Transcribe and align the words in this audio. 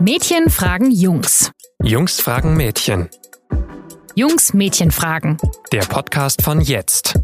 Mädchen 0.00 0.48
fragen 0.48 0.92
Jungs. 0.92 1.50
Jungs 1.82 2.20
fragen 2.20 2.56
Mädchen. 2.56 3.08
Jungs 4.14 4.54
Mädchen 4.54 4.92
fragen. 4.92 5.38
Der 5.72 5.80
Podcast 5.80 6.42
von 6.42 6.60
jetzt. 6.60 7.18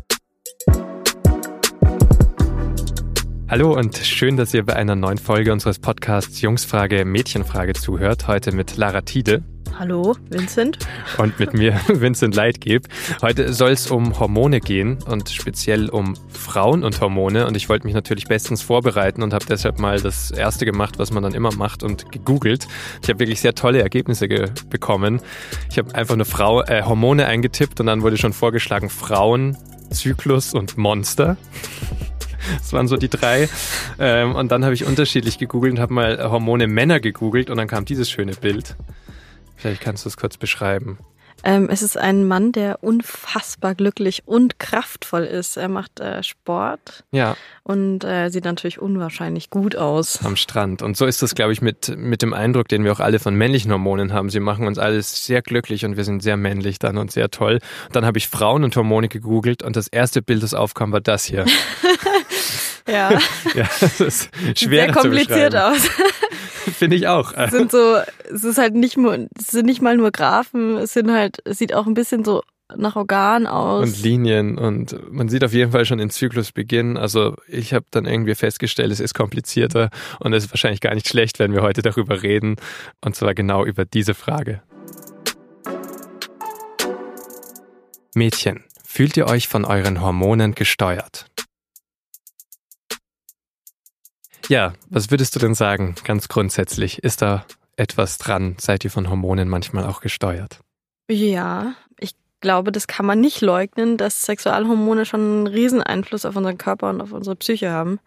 Hallo 3.49 3.73
und 3.79 3.97
schön, 3.99 4.37
dass 4.37 4.53
ihr 4.55 4.65
bei 4.65 4.75
einer 4.75 4.97
neuen 4.97 5.19
Folge 5.19 5.53
unseres 5.53 5.79
Podcasts 5.79 6.41
Jungsfrage 6.41 7.05
Mädchenfrage 7.05 7.75
zuhört. 7.75 8.27
Heute 8.27 8.51
mit 8.51 8.77
Lara 8.77 9.03
Tiede. 9.03 9.45
Hallo, 9.77 10.15
Vincent. 10.31 10.79
Und 11.19 11.41
mit 11.41 11.53
mir, 11.53 11.81
Vincent 11.89 12.37
Leitgeb. 12.37 12.87
Heute 13.23 13.53
soll 13.53 13.73
es 13.73 13.91
um 13.91 14.21
Hormone 14.21 14.61
gehen 14.61 14.99
und 15.09 15.31
speziell 15.31 15.89
um 15.89 16.15
Frauen 16.29 16.85
und 16.85 17.01
Hormone. 17.01 17.45
Und 17.47 17.57
ich 17.57 17.69
wollte 17.69 17.85
mich 17.85 17.95
natürlich 17.95 18.27
bestens 18.27 18.63
vorbereiten 18.63 19.23
und 19.23 19.35
habe 19.35 19.45
deshalb 19.47 19.81
mal 19.81 20.01
das 20.01 20.31
Erste 20.31 20.65
gemacht, 20.65 21.01
was 21.01 21.11
man 21.11 21.25
dann 21.25 21.35
immer 21.35 21.53
macht 21.55 21.83
und 21.83 22.13
gegoogelt. 22.13 22.69
Ich 23.03 23.09
habe 23.09 23.19
wirklich 23.19 23.41
sehr 23.41 23.57
tolle 23.57 23.83
Ergebnisse 23.83 24.29
bekommen. 24.71 25.21
Ich 25.71 25.79
habe 25.79 25.93
einfach 25.93 26.15
eine 26.15 26.25
Frau, 26.25 26.63
äh, 26.63 26.83
Hormone 26.83 27.27
eingetippt 27.27 27.81
und 27.81 27.87
dann 27.87 28.03
wurde 28.03 28.17
schon 28.17 28.33
vorgeschlagen 28.33 28.91
Frauen, 28.91 29.59
Zyklus 29.91 30.55
und 30.55 30.79
Monster. 30.79 31.37
Das 32.59 32.75
waren 32.75 32.89
so 32.89 32.99
die 32.99 33.09
drei. 33.09 33.49
Ähm, 33.99 34.35
und 34.35 34.53
dann 34.53 34.65
habe 34.65 34.75
ich 34.75 34.85
unterschiedlich 34.85 35.39
gegoogelt 35.39 35.73
und 35.73 35.81
habe 35.81 35.95
mal 35.95 36.31
Hormone 36.31 36.67
Männer 36.67 37.01
gegoogelt 37.01 37.49
und 37.49 37.57
dann 37.57 37.69
kam 37.69 37.87
dieses 37.87 38.11
schöne 38.11 38.35
Bild. 38.35 38.77
Vielleicht 39.57 39.81
kannst 39.81 40.05
du 40.05 40.09
es 40.09 40.17
kurz 40.17 40.37
beschreiben. 40.37 40.99
Ähm, 41.43 41.69
es 41.71 41.83
ist 41.83 41.99
ein 41.99 42.27
Mann, 42.27 42.53
der 42.53 42.83
unfassbar 42.83 43.75
glücklich 43.75 44.23
und 44.25 44.59
kraftvoll 44.59 45.25
ist. 45.25 45.59
Er 45.59 45.69
macht 45.69 46.01
äh, 46.01 46.23
Sport 46.23 47.05
ja. 47.13 47.37
und 47.63 48.03
äh, 48.03 48.31
sieht 48.31 48.45
natürlich 48.45 48.81
unwahrscheinlich 48.81 49.51
gut 49.51 49.77
aus. 49.77 50.25
Am 50.25 50.37
Strand. 50.37 50.81
Und 50.81 50.97
so 50.97 51.05
ist 51.05 51.23
das, 51.23 51.35
glaube 51.35 51.53
ich, 51.53 51.61
mit, 51.61 51.95
mit 51.99 52.23
dem 52.23 52.33
Eindruck, 52.33 52.69
den 52.69 52.83
wir 52.85 52.93
auch 52.93 53.01
alle 53.01 53.19
von 53.19 53.35
männlichen 53.35 53.71
Hormonen 53.71 54.15
haben. 54.15 54.31
Sie 54.31 54.41
machen 54.41 54.67
uns 54.67 54.79
alles 54.79 55.27
sehr 55.27 55.43
glücklich 55.43 55.85
und 55.85 55.99
wir 55.99 56.05
sind 56.05 56.23
sehr 56.23 56.39
männlich 56.39 56.79
dann 56.79 56.97
und 56.97 57.11
sehr 57.11 57.31
toll. 57.31 57.59
Und 57.87 57.97
dann 57.97 58.07
habe 58.07 58.17
ich 58.17 58.29
Frauen 58.29 58.65
und 58.65 58.75
Hormone 58.75 59.09
gegoogelt 59.09 59.63
und 59.63 59.77
das 59.77 59.89
erste 59.89 60.23
Bild, 60.23 60.43
das 60.43 60.55
aufkam, 60.55 60.93
war 60.93 61.03
das 61.03 61.25
hier. 61.25 61.45
ja. 62.89 63.11
ja, 63.55 63.69
das 63.81 64.01
ist 64.01 64.31
schwer 64.59 64.87
Sehr 64.87 64.93
kompliziert 64.93 65.57
aus. 65.57 65.91
Finde 66.73 66.97
ich 66.97 67.09
auch. 67.09 67.33
Es 67.33 67.51
sind 67.51 67.71
so, 67.71 67.97
es 68.33 68.45
ist 68.45 68.59
halt 68.59 68.75
nicht 68.75 68.97
nur, 68.97 69.27
es 69.39 69.49
sind 69.49 69.67
nicht 69.67 69.83
mal 69.83 69.97
nur 69.97 70.11
Graphen, 70.11 70.77
es 70.77 70.93
sind 70.93 71.11
halt, 71.11 71.39
es 71.45 71.59
sieht 71.59 71.75
auch 71.75 71.87
ein 71.87 71.95
bisschen 71.95 72.25
so 72.25 72.43
nach 72.77 72.97
Organ 72.97 73.47
aus. 73.47 73.89
Und 73.89 74.03
Linien 74.03 74.59
und 74.59 74.97
man 75.13 75.29
sieht 75.29 75.45
auf 75.45 75.53
jeden 75.53 75.73
Fall 75.73 75.85
schon 75.85 75.99
den 75.99 76.11
Zyklusbeginn. 76.11 76.97
Also 76.97 77.37
ich 77.47 77.75
habe 77.75 77.85
dann 77.91 78.07
irgendwie 78.07 78.35
festgestellt, 78.35 78.91
es 78.91 79.01
ist 79.01 79.15
komplizierter 79.15 79.91
und 80.21 80.33
es 80.33 80.45
ist 80.45 80.51
wahrscheinlich 80.51 80.81
gar 80.81 80.95
nicht 80.95 81.09
schlecht, 81.09 81.39
wenn 81.39 81.53
wir 81.53 81.63
heute 81.63 81.83
darüber 81.83 82.23
reden. 82.23 82.57
Und 83.05 83.15
zwar 83.15 83.35
genau 83.35 83.65
über 83.65 83.85
diese 83.85 84.15
Frage. 84.15 84.63
Mädchen, 88.15 88.65
fühlt 88.85 89.17
ihr 89.17 89.27
euch 89.27 89.49
von 89.49 89.65
euren 89.65 90.01
Hormonen 90.01 90.55
gesteuert? 90.55 91.27
Ja, 94.49 94.75
was 94.89 95.11
würdest 95.11 95.35
du 95.35 95.41
denn 95.41 95.55
sagen, 95.55 95.95
ganz 96.05 96.29
grundsätzlich? 96.29 97.03
Ist 97.03 97.23
da 97.23 97.47
etwas 97.77 98.19
dran? 98.19 98.57
Seid 98.59 98.85
ihr 98.85 98.91
von 98.91 99.09
Hormonen 99.09 99.49
manchmal 99.49 99.85
auch 99.85 100.01
gesteuert? 100.01 100.61
Ja, 101.11 101.75
ich 101.99 102.13
glaube, 102.41 102.73
das 102.73 102.87
kann 102.87 103.07
man 103.07 103.21
nicht 103.21 103.41
leugnen, 103.41 103.97
dass 103.97 104.25
Sexualhormone 104.25 105.07
schon 105.07 105.21
einen 105.21 105.47
riesen 105.47 105.83
Einfluss 105.83 106.25
auf 106.25 106.37
unseren 106.37 106.59
Körper 106.59 106.91
und 106.91 107.01
auf 107.01 107.13
unsere 107.13 107.37
Psyche 107.37 107.71
haben. 107.71 108.01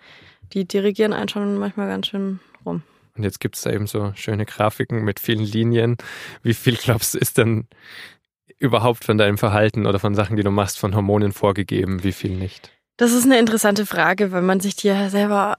Die 0.53 0.66
dirigieren 0.66 1.13
einen 1.13 1.29
schon 1.29 1.57
manchmal 1.57 1.88
ganz 1.88 2.07
schön 2.07 2.39
rum. 2.66 2.83
Und 3.16 3.23
jetzt 3.23 3.39
gibt 3.39 3.55
es 3.55 3.63
da 3.63 3.72
eben 3.72 3.88
so 3.88 4.13
schöne 4.16 4.45
Grafiken 4.45 5.03
mit 5.03 5.19
vielen 5.19 5.44
Linien. 5.44 5.97
Wie 6.44 6.53
viel 6.53 6.75
glaubst 6.81 7.13
du, 7.13 7.17
ist 7.17 7.38
denn 7.38 7.67
überhaupt 8.59 9.05
von 9.05 9.17
deinem 9.17 9.38
Verhalten 9.38 9.85
oder 9.85 9.99
von 9.99 10.16
Sachen, 10.16 10.38
die 10.38 10.44
du 10.44 10.51
machst, 10.51 10.79
von 10.79 10.95
Hormonen 10.95 11.33
vorgegeben? 11.33 12.03
Wie 12.03 12.12
viel 12.12 12.31
nicht? 12.31 12.72
Das 12.95 13.12
ist 13.12 13.25
eine 13.25 13.38
interessante 13.38 13.85
Frage, 13.85 14.31
weil 14.31 14.41
man 14.41 14.59
sich 14.59 14.75
die 14.75 14.88
ja 14.88 15.09
selber 15.09 15.57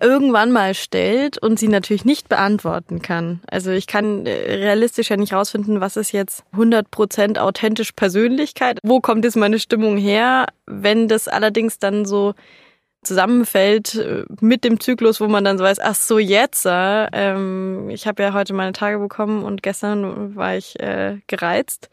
irgendwann 0.00 0.52
mal 0.52 0.74
stellt 0.74 1.38
und 1.38 1.58
sie 1.58 1.68
natürlich 1.68 2.04
nicht 2.04 2.28
beantworten 2.28 3.02
kann. 3.02 3.40
Also 3.50 3.70
ich 3.70 3.86
kann 3.86 4.26
äh, 4.26 4.30
realistisch 4.32 5.10
ja 5.10 5.16
nicht 5.16 5.32
rausfinden, 5.32 5.80
was 5.80 5.96
ist 5.96 6.12
jetzt 6.12 6.44
100% 6.54 7.38
authentisch 7.38 7.92
Persönlichkeit, 7.92 8.78
wo 8.82 9.00
kommt 9.00 9.24
jetzt 9.24 9.36
meine 9.36 9.58
Stimmung 9.58 9.96
her, 9.96 10.46
wenn 10.66 11.08
das 11.08 11.28
allerdings 11.28 11.78
dann 11.78 12.04
so 12.04 12.34
zusammenfällt 13.02 13.94
äh, 13.94 14.24
mit 14.40 14.64
dem 14.64 14.80
Zyklus, 14.80 15.20
wo 15.20 15.28
man 15.28 15.44
dann 15.44 15.58
so 15.58 15.64
weiß, 15.64 15.78
ach 15.80 15.94
so 15.94 16.18
jetzt, 16.18 16.66
äh, 16.66 17.06
ähm, 17.12 17.88
ich 17.90 18.06
habe 18.06 18.22
ja 18.22 18.32
heute 18.32 18.52
meine 18.52 18.72
Tage 18.72 18.98
bekommen 18.98 19.44
und 19.44 19.62
gestern 19.62 20.34
war 20.36 20.56
ich 20.56 20.78
äh, 20.80 21.18
gereizt 21.26 21.88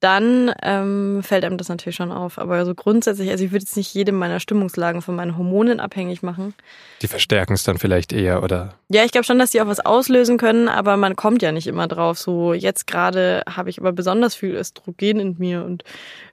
dann 0.00 0.50
ähm, 0.62 1.22
fällt 1.22 1.44
einem 1.44 1.58
das 1.58 1.68
natürlich 1.68 1.96
schon 1.96 2.10
auf. 2.10 2.38
Aber 2.38 2.64
so 2.64 2.74
grundsätzlich, 2.74 3.30
also 3.30 3.44
ich 3.44 3.52
würde 3.52 3.64
jetzt 3.64 3.76
nicht 3.76 3.92
jedem 3.94 4.16
meiner 4.16 4.40
Stimmungslagen 4.40 5.02
von 5.02 5.14
meinen 5.14 5.36
Hormonen 5.36 5.78
abhängig 5.78 6.22
machen. 6.22 6.54
Die 7.02 7.06
verstärken 7.06 7.52
es 7.52 7.64
dann 7.64 7.78
vielleicht 7.78 8.12
eher, 8.12 8.42
oder? 8.42 8.74
Ja, 8.88 9.04
ich 9.04 9.12
glaube 9.12 9.26
schon, 9.26 9.38
dass 9.38 9.50
die 9.50 9.60
auch 9.60 9.66
was 9.66 9.80
auslösen 9.80 10.38
können, 10.38 10.68
aber 10.68 10.96
man 10.96 11.16
kommt 11.16 11.42
ja 11.42 11.52
nicht 11.52 11.66
immer 11.66 11.86
drauf. 11.86 12.18
So 12.18 12.54
jetzt 12.54 12.86
gerade 12.86 13.42
habe 13.48 13.68
ich 13.68 13.78
aber 13.78 13.92
besonders 13.92 14.34
viel 14.34 14.54
Östrogen 14.54 15.20
in 15.20 15.36
mir 15.38 15.64
und 15.64 15.84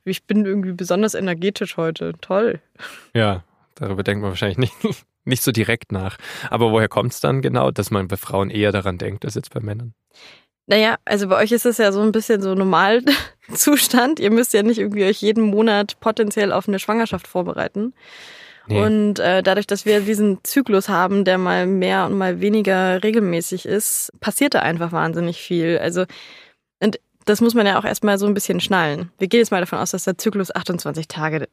ich 0.05 0.23
bin 0.23 0.45
irgendwie 0.45 0.71
besonders 0.71 1.13
energetisch 1.13 1.75
heute. 1.75 2.13
Toll. 2.21 2.61
Ja, 3.13 3.43
darüber 3.75 4.03
denkt 4.03 4.21
man 4.21 4.31
wahrscheinlich 4.31 4.57
nicht, 4.57 4.73
nicht 5.25 5.43
so 5.43 5.51
direkt 5.51 5.91
nach. 5.91 6.17
Aber 6.49 6.71
woher 6.71 6.87
kommt 6.87 7.11
es 7.11 7.19
dann 7.19 7.41
genau, 7.41 7.71
dass 7.71 7.91
man 7.91 8.07
bei 8.07 8.17
Frauen 8.17 8.49
eher 8.49 8.71
daran 8.71 8.97
denkt 8.97 9.25
als 9.25 9.35
jetzt 9.35 9.53
bei 9.53 9.59
Männern? 9.59 9.93
Naja, 10.67 10.97
also 11.05 11.29
bei 11.29 11.37
euch 11.37 11.53
ist 11.53 11.65
es 11.65 11.77
ja 11.77 11.93
so 11.93 12.01
ein 12.01 12.11
bisschen 12.11 12.41
so 12.41 12.53
Normalzustand. 12.53 14.19
Ihr 14.19 14.31
müsst 14.31 14.53
ja 14.53 14.63
nicht 14.63 14.79
irgendwie 14.79 15.05
euch 15.05 15.21
jeden 15.21 15.43
Monat 15.43 15.99
potenziell 16.01 16.51
auf 16.51 16.67
eine 16.67 16.77
Schwangerschaft 16.77 17.25
vorbereiten. 17.25 17.93
Nee. 18.67 18.81
Und 18.81 19.19
äh, 19.19 19.41
dadurch, 19.41 19.65
dass 19.65 19.85
wir 19.85 20.01
diesen 20.01 20.43
Zyklus 20.43 20.89
haben, 20.89 21.23
der 21.23 21.37
mal 21.37 21.65
mehr 21.65 22.05
und 22.05 22.17
mal 22.17 22.41
weniger 22.41 23.01
regelmäßig 23.01 23.65
ist, 23.65 24.11
passiert 24.19 24.55
da 24.55 24.59
einfach 24.59 24.91
wahnsinnig 24.91 25.37
viel. 25.37 25.77
Also, 25.77 26.03
und 26.81 26.99
das 27.23 27.39
muss 27.39 27.53
man 27.53 27.65
ja 27.65 27.79
auch 27.79 27.85
erstmal 27.85 28.17
so 28.17 28.25
ein 28.25 28.33
bisschen 28.33 28.59
schnallen. 28.59 29.09
Wir 29.19 29.29
gehen 29.29 29.39
jetzt 29.39 29.51
mal 29.51 29.61
davon 29.61 29.79
aus, 29.79 29.91
dass 29.91 30.03
der 30.03 30.17
Zyklus 30.17 30.53
28 30.53 31.07
Tage 31.07 31.47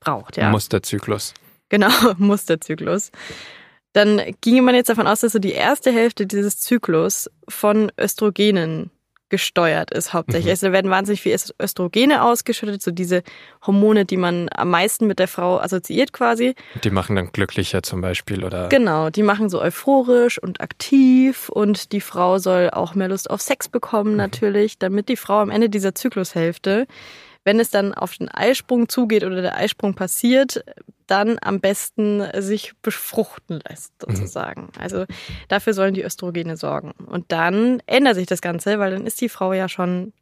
braucht, 0.00 0.36
ja. 0.36 0.50
Musterzyklus. 0.50 1.32
Genau, 1.70 1.90
Musterzyklus 2.18 3.10
dann 3.92 4.20
ginge 4.40 4.62
man 4.62 4.74
jetzt 4.74 4.88
davon 4.88 5.06
aus, 5.06 5.20
dass 5.20 5.32
so 5.32 5.38
die 5.38 5.52
erste 5.52 5.92
Hälfte 5.92 6.26
dieses 6.26 6.60
Zyklus 6.60 7.30
von 7.48 7.90
Östrogenen 7.98 8.90
gesteuert 9.30 9.92
ist 9.92 10.12
hauptsächlich. 10.12 10.46
Mhm. 10.46 10.50
Also 10.50 10.66
da 10.66 10.72
werden 10.72 10.90
wahnsinnig 10.90 11.22
viel 11.22 11.36
Östrogene 11.62 12.22
ausgeschüttet, 12.22 12.82
so 12.82 12.90
diese 12.90 13.22
Hormone, 13.64 14.04
die 14.04 14.16
man 14.16 14.48
am 14.52 14.70
meisten 14.70 15.06
mit 15.06 15.18
der 15.18 15.28
Frau 15.28 15.60
assoziiert 15.60 16.12
quasi. 16.12 16.54
Die 16.82 16.90
machen 16.90 17.16
dann 17.16 17.32
glücklicher 17.32 17.82
zum 17.82 18.00
Beispiel, 18.00 18.44
oder? 18.44 18.68
Genau, 18.68 19.08
die 19.08 19.22
machen 19.22 19.48
so 19.48 19.62
euphorisch 19.62 20.42
und 20.42 20.60
aktiv 20.60 21.48
und 21.48 21.92
die 21.92 22.00
Frau 22.00 22.38
soll 22.38 22.70
auch 22.70 22.94
mehr 22.94 23.08
Lust 23.08 23.30
auf 23.30 23.40
Sex 23.40 23.68
bekommen 23.68 24.12
mhm. 24.12 24.16
natürlich, 24.16 24.78
damit 24.78 25.08
die 25.08 25.16
Frau 25.16 25.38
am 25.38 25.50
Ende 25.50 25.70
dieser 25.70 25.94
Zyklushälfte 25.94 26.86
wenn 27.44 27.58
es 27.58 27.70
dann 27.70 27.94
auf 27.94 28.16
den 28.16 28.28
Eisprung 28.28 28.88
zugeht 28.88 29.24
oder 29.24 29.40
der 29.40 29.56
Eisprung 29.56 29.94
passiert, 29.94 30.62
dann 31.10 31.38
am 31.40 31.60
besten 31.60 32.22
sich 32.40 32.72
befruchten 32.82 33.60
lässt, 33.68 33.92
mhm. 34.06 34.14
sozusagen. 34.14 34.62
Mhm. 34.62 34.80
Also 34.80 35.04
dafür 35.48 35.74
sollen 35.74 35.94
die 35.94 36.04
Östrogene 36.04 36.56
sorgen. 36.56 36.92
Und 37.06 37.32
dann 37.32 37.82
ändert 37.86 38.14
sich 38.14 38.26
das 38.26 38.40
Ganze, 38.40 38.78
weil 38.78 38.92
dann 38.92 39.06
ist 39.06 39.20
die 39.20 39.28
Frau 39.28 39.52
ja 39.52 39.68
schon 39.68 40.12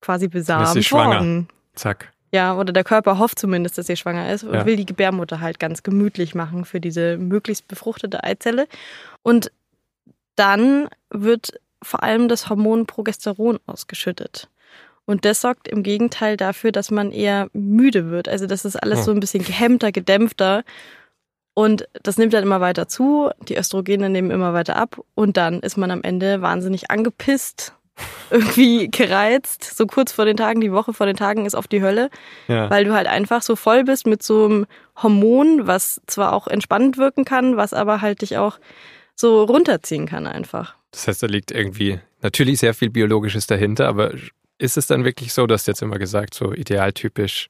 quasi 0.00 0.28
besamt 0.28 0.66
ist 0.66 0.72
sie 0.74 0.82
schwanger. 0.82 1.16
worden. 1.16 1.48
Zack. 1.74 2.12
Ja, 2.32 2.56
oder 2.56 2.72
der 2.72 2.84
Körper 2.84 3.18
hofft 3.18 3.38
zumindest, 3.38 3.78
dass 3.78 3.86
sie 3.86 3.96
schwanger 3.96 4.32
ist 4.32 4.42
und 4.42 4.54
ja. 4.54 4.66
will 4.66 4.76
die 4.76 4.86
Gebärmutter 4.86 5.40
halt 5.40 5.60
ganz 5.60 5.82
gemütlich 5.82 6.34
machen 6.34 6.64
für 6.64 6.80
diese 6.80 7.16
möglichst 7.16 7.68
befruchtete 7.68 8.24
Eizelle. 8.24 8.66
Und 9.22 9.52
dann 10.34 10.88
wird 11.10 11.60
vor 11.80 12.02
allem 12.02 12.28
das 12.28 12.48
Hormon 12.48 12.86
Progesteron 12.86 13.60
ausgeschüttet. 13.66 14.48
Und 15.06 15.24
das 15.24 15.40
sorgt 15.40 15.68
im 15.68 15.82
Gegenteil 15.82 16.36
dafür, 16.36 16.72
dass 16.72 16.90
man 16.90 17.12
eher 17.12 17.48
müde 17.52 18.10
wird. 18.10 18.28
Also 18.28 18.46
das 18.46 18.64
ist 18.64 18.76
alles 18.76 19.04
so 19.04 19.10
ein 19.10 19.20
bisschen 19.20 19.44
gehemmter, 19.44 19.92
gedämpfter. 19.92 20.64
Und 21.52 21.88
das 22.02 22.18
nimmt 22.18 22.32
dann 22.32 22.42
immer 22.42 22.60
weiter 22.60 22.88
zu, 22.88 23.30
die 23.48 23.56
Östrogene 23.56 24.10
nehmen 24.10 24.32
immer 24.32 24.54
weiter 24.54 24.76
ab 24.76 25.00
und 25.14 25.36
dann 25.36 25.60
ist 25.60 25.76
man 25.76 25.92
am 25.92 26.02
Ende 26.02 26.42
wahnsinnig 26.42 26.90
angepisst, 26.90 27.74
irgendwie 28.30 28.90
gereizt. 28.90 29.62
So 29.62 29.86
kurz 29.86 30.10
vor 30.10 30.24
den 30.24 30.36
Tagen, 30.36 30.60
die 30.60 30.72
Woche 30.72 30.92
vor 30.92 31.06
den 31.06 31.14
Tagen 31.14 31.46
ist 31.46 31.54
auf 31.54 31.68
die 31.68 31.80
Hölle, 31.80 32.10
ja. 32.48 32.68
weil 32.70 32.84
du 32.84 32.92
halt 32.92 33.06
einfach 33.06 33.40
so 33.42 33.54
voll 33.54 33.84
bist 33.84 34.04
mit 34.04 34.22
so 34.22 34.46
einem 34.46 34.66
Hormon, 35.00 35.68
was 35.68 36.00
zwar 36.08 36.32
auch 36.32 36.48
entspannend 36.48 36.98
wirken 36.98 37.24
kann, 37.24 37.56
was 37.56 37.72
aber 37.72 38.00
halt 38.00 38.22
dich 38.22 38.36
auch 38.36 38.58
so 39.14 39.44
runterziehen 39.44 40.06
kann 40.06 40.26
einfach. 40.26 40.74
Das 40.90 41.06
heißt, 41.06 41.22
da 41.22 41.28
liegt 41.28 41.52
irgendwie 41.52 42.00
natürlich 42.20 42.58
sehr 42.58 42.74
viel 42.74 42.90
Biologisches 42.90 43.46
dahinter, 43.46 43.86
aber 43.86 44.12
ist 44.58 44.76
es 44.76 44.86
dann 44.86 45.04
wirklich 45.04 45.32
so, 45.32 45.46
dass 45.46 45.66
jetzt 45.66 45.82
immer 45.82 45.98
gesagt, 45.98 46.34
so 46.34 46.52
idealtypisch, 46.52 47.48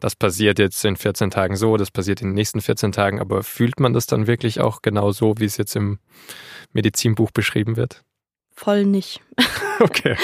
das 0.00 0.16
passiert 0.16 0.58
jetzt 0.58 0.84
in 0.84 0.96
14 0.96 1.30
Tagen 1.30 1.56
so, 1.56 1.76
das 1.76 1.90
passiert 1.90 2.22
in 2.22 2.28
den 2.28 2.34
nächsten 2.34 2.60
14 2.60 2.92
Tagen, 2.92 3.20
aber 3.20 3.42
fühlt 3.42 3.78
man 3.80 3.92
das 3.92 4.06
dann 4.06 4.26
wirklich 4.26 4.60
auch 4.60 4.82
genau 4.82 5.12
so, 5.12 5.34
wie 5.38 5.44
es 5.44 5.56
jetzt 5.56 5.76
im 5.76 5.98
Medizinbuch 6.72 7.30
beschrieben 7.30 7.76
wird? 7.76 8.02
Voll 8.54 8.84
nicht. 8.84 9.20
Okay. 9.80 10.16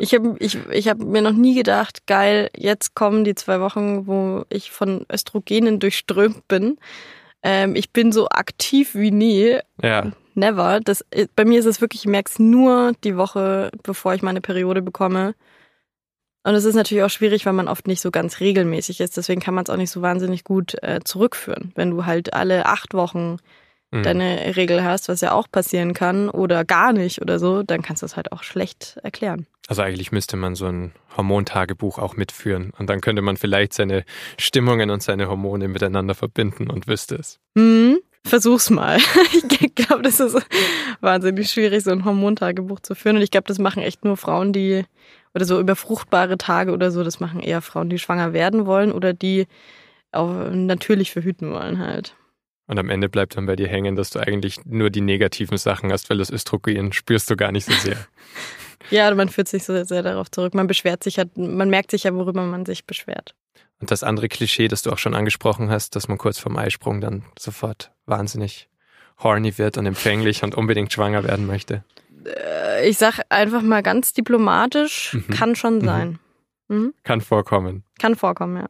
ich 0.00 0.14
habe 0.14 0.36
ich, 0.40 0.58
ich 0.70 0.88
hab 0.88 0.98
mir 0.98 1.22
noch 1.22 1.32
nie 1.32 1.54
gedacht, 1.54 2.06
geil, 2.06 2.50
jetzt 2.56 2.94
kommen 2.94 3.24
die 3.24 3.34
zwei 3.34 3.60
Wochen, 3.60 4.06
wo 4.06 4.44
ich 4.48 4.70
von 4.70 5.06
Östrogenen 5.12 5.78
durchströmt 5.78 6.48
bin. 6.48 6.78
Ähm, 7.42 7.76
ich 7.76 7.92
bin 7.92 8.12
so 8.12 8.28
aktiv 8.28 8.94
wie 8.94 9.10
nie. 9.10 9.58
Ja. 9.82 10.12
Never. 10.34 10.80
Das, 10.80 11.04
bei 11.34 11.44
mir 11.44 11.60
ist 11.60 11.66
es 11.66 11.80
wirklich, 11.80 12.02
ich 12.02 12.10
merke 12.10 12.30
es 12.30 12.38
nur 12.38 12.92
die 13.04 13.16
Woche, 13.16 13.70
bevor 13.82 14.14
ich 14.14 14.22
meine 14.22 14.40
Periode 14.40 14.82
bekomme. 14.82 15.34
Und 16.46 16.54
es 16.54 16.64
ist 16.64 16.76
natürlich 16.76 17.02
auch 17.02 17.10
schwierig, 17.10 17.44
weil 17.44 17.54
man 17.54 17.66
oft 17.66 17.88
nicht 17.88 18.00
so 18.00 18.12
ganz 18.12 18.38
regelmäßig 18.38 19.00
ist. 19.00 19.16
Deswegen 19.16 19.40
kann 19.40 19.52
man 19.52 19.64
es 19.64 19.70
auch 19.70 19.76
nicht 19.76 19.90
so 19.90 20.00
wahnsinnig 20.00 20.44
gut 20.44 20.80
äh, 20.80 21.00
zurückführen. 21.02 21.72
Wenn 21.74 21.90
du 21.90 22.06
halt 22.06 22.34
alle 22.34 22.66
acht 22.66 22.94
Wochen 22.94 23.38
mhm. 23.90 24.04
deine 24.04 24.54
Regel 24.54 24.84
hast, 24.84 25.08
was 25.08 25.20
ja 25.22 25.32
auch 25.32 25.50
passieren 25.50 25.92
kann, 25.92 26.28
oder 26.28 26.64
gar 26.64 26.92
nicht 26.92 27.20
oder 27.20 27.40
so, 27.40 27.64
dann 27.64 27.82
kannst 27.82 28.02
du 28.02 28.06
es 28.06 28.14
halt 28.14 28.30
auch 28.30 28.44
schlecht 28.44 28.96
erklären. 29.02 29.48
Also 29.66 29.82
eigentlich 29.82 30.12
müsste 30.12 30.36
man 30.36 30.54
so 30.54 30.66
ein 30.66 30.92
Hormontagebuch 31.16 31.98
auch 31.98 32.14
mitführen 32.14 32.72
und 32.78 32.88
dann 32.88 33.00
könnte 33.00 33.22
man 33.22 33.36
vielleicht 33.36 33.72
seine 33.72 34.04
Stimmungen 34.38 34.90
und 34.90 35.02
seine 35.02 35.28
Hormone 35.28 35.66
miteinander 35.66 36.14
verbinden 36.14 36.70
und 36.70 36.86
wüsste 36.86 37.16
es. 37.16 37.40
Mhm. 37.54 37.98
Versuch's 38.24 38.70
mal. 38.70 38.98
Ich 39.60 39.74
glaube, 39.74 40.02
das 40.02 40.20
ist 40.20 40.36
wahnsinnig 41.00 41.50
schwierig, 41.50 41.84
so 41.84 41.90
ein 41.90 42.04
Hormontagebuch 42.04 42.80
zu 42.80 42.94
führen. 42.94 43.16
Und 43.16 43.22
ich 43.22 43.30
glaube, 43.30 43.46
das 43.46 43.58
machen 43.58 43.82
echt 43.82 44.04
nur 44.04 44.16
Frauen, 44.16 44.52
die, 44.52 44.84
oder 45.36 45.44
so 45.44 45.60
über 45.60 45.76
fruchtbare 45.76 46.38
Tage 46.38 46.72
oder 46.72 46.90
so, 46.90 47.04
das 47.04 47.20
machen 47.20 47.40
eher 47.40 47.60
Frauen, 47.60 47.90
die 47.90 47.98
schwanger 47.98 48.32
werden 48.32 48.64
wollen 48.64 48.90
oder 48.90 49.12
die 49.12 49.46
auch 50.10 50.50
natürlich 50.50 51.12
verhüten 51.12 51.50
wollen 51.52 51.78
halt. 51.78 52.16
Und 52.66 52.78
am 52.78 52.88
Ende 52.88 53.10
bleibt 53.10 53.36
dann 53.36 53.44
bei 53.44 53.54
dir 53.54 53.68
hängen, 53.68 53.96
dass 53.96 54.08
du 54.08 54.18
eigentlich 54.18 54.64
nur 54.64 54.88
die 54.88 55.02
negativen 55.02 55.58
Sachen 55.58 55.92
hast, 55.92 56.08
weil 56.08 56.16
das 56.16 56.30
Östrogen 56.30 56.94
spürst 56.94 57.28
du 57.30 57.36
gar 57.36 57.52
nicht 57.52 57.66
so 57.66 57.72
sehr. 57.74 57.98
ja, 58.90 59.14
man 59.14 59.28
führt 59.28 59.48
sich 59.48 59.64
so 59.64 59.84
sehr 59.84 60.02
darauf 60.02 60.30
zurück. 60.30 60.54
Man 60.54 60.66
beschwert 60.66 61.04
sich 61.04 61.16
ja, 61.16 61.24
man 61.34 61.68
merkt 61.68 61.90
sich 61.90 62.04
ja, 62.04 62.14
worüber 62.14 62.42
man 62.42 62.64
sich 62.64 62.86
beschwert. 62.86 63.34
Und 63.78 63.90
das 63.90 64.02
andere 64.02 64.28
Klischee, 64.28 64.68
das 64.68 64.80
du 64.80 64.90
auch 64.90 64.98
schon 64.98 65.14
angesprochen 65.14 65.68
hast, 65.68 65.96
dass 65.96 66.08
man 66.08 66.16
kurz 66.16 66.38
vorm 66.38 66.56
Eisprung 66.56 67.02
dann 67.02 67.24
sofort 67.38 67.92
wahnsinnig 68.06 68.70
horny 69.22 69.58
wird 69.58 69.76
und 69.76 69.84
empfänglich 69.84 70.42
und 70.42 70.54
unbedingt 70.54 70.92
schwanger 70.92 71.24
werden 71.24 71.46
möchte. 71.46 71.84
Äh, 72.26 72.88
ich 72.88 72.98
sag 72.98 73.20
einfach 73.28 73.62
mal 73.62 73.82
ganz 73.82 74.12
diplomatisch, 74.12 75.14
mhm. 75.14 75.28
kann 75.34 75.56
schon 75.56 75.76
mhm. 75.78 75.84
sein. 75.84 76.18
Mhm. 76.68 76.94
Kann 77.04 77.20
vorkommen. 77.20 77.84
Kann 77.98 78.16
vorkommen, 78.16 78.56
ja 78.56 78.66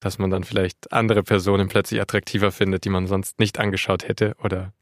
dass 0.00 0.18
man 0.18 0.30
dann 0.30 0.44
vielleicht 0.44 0.92
andere 0.92 1.22
Personen 1.22 1.68
plötzlich 1.68 2.00
attraktiver 2.00 2.52
findet, 2.52 2.84
die 2.84 2.90
man 2.90 3.06
sonst 3.06 3.38
nicht 3.38 3.58
angeschaut 3.58 4.06
hätte, 4.06 4.36
oder? 4.42 4.72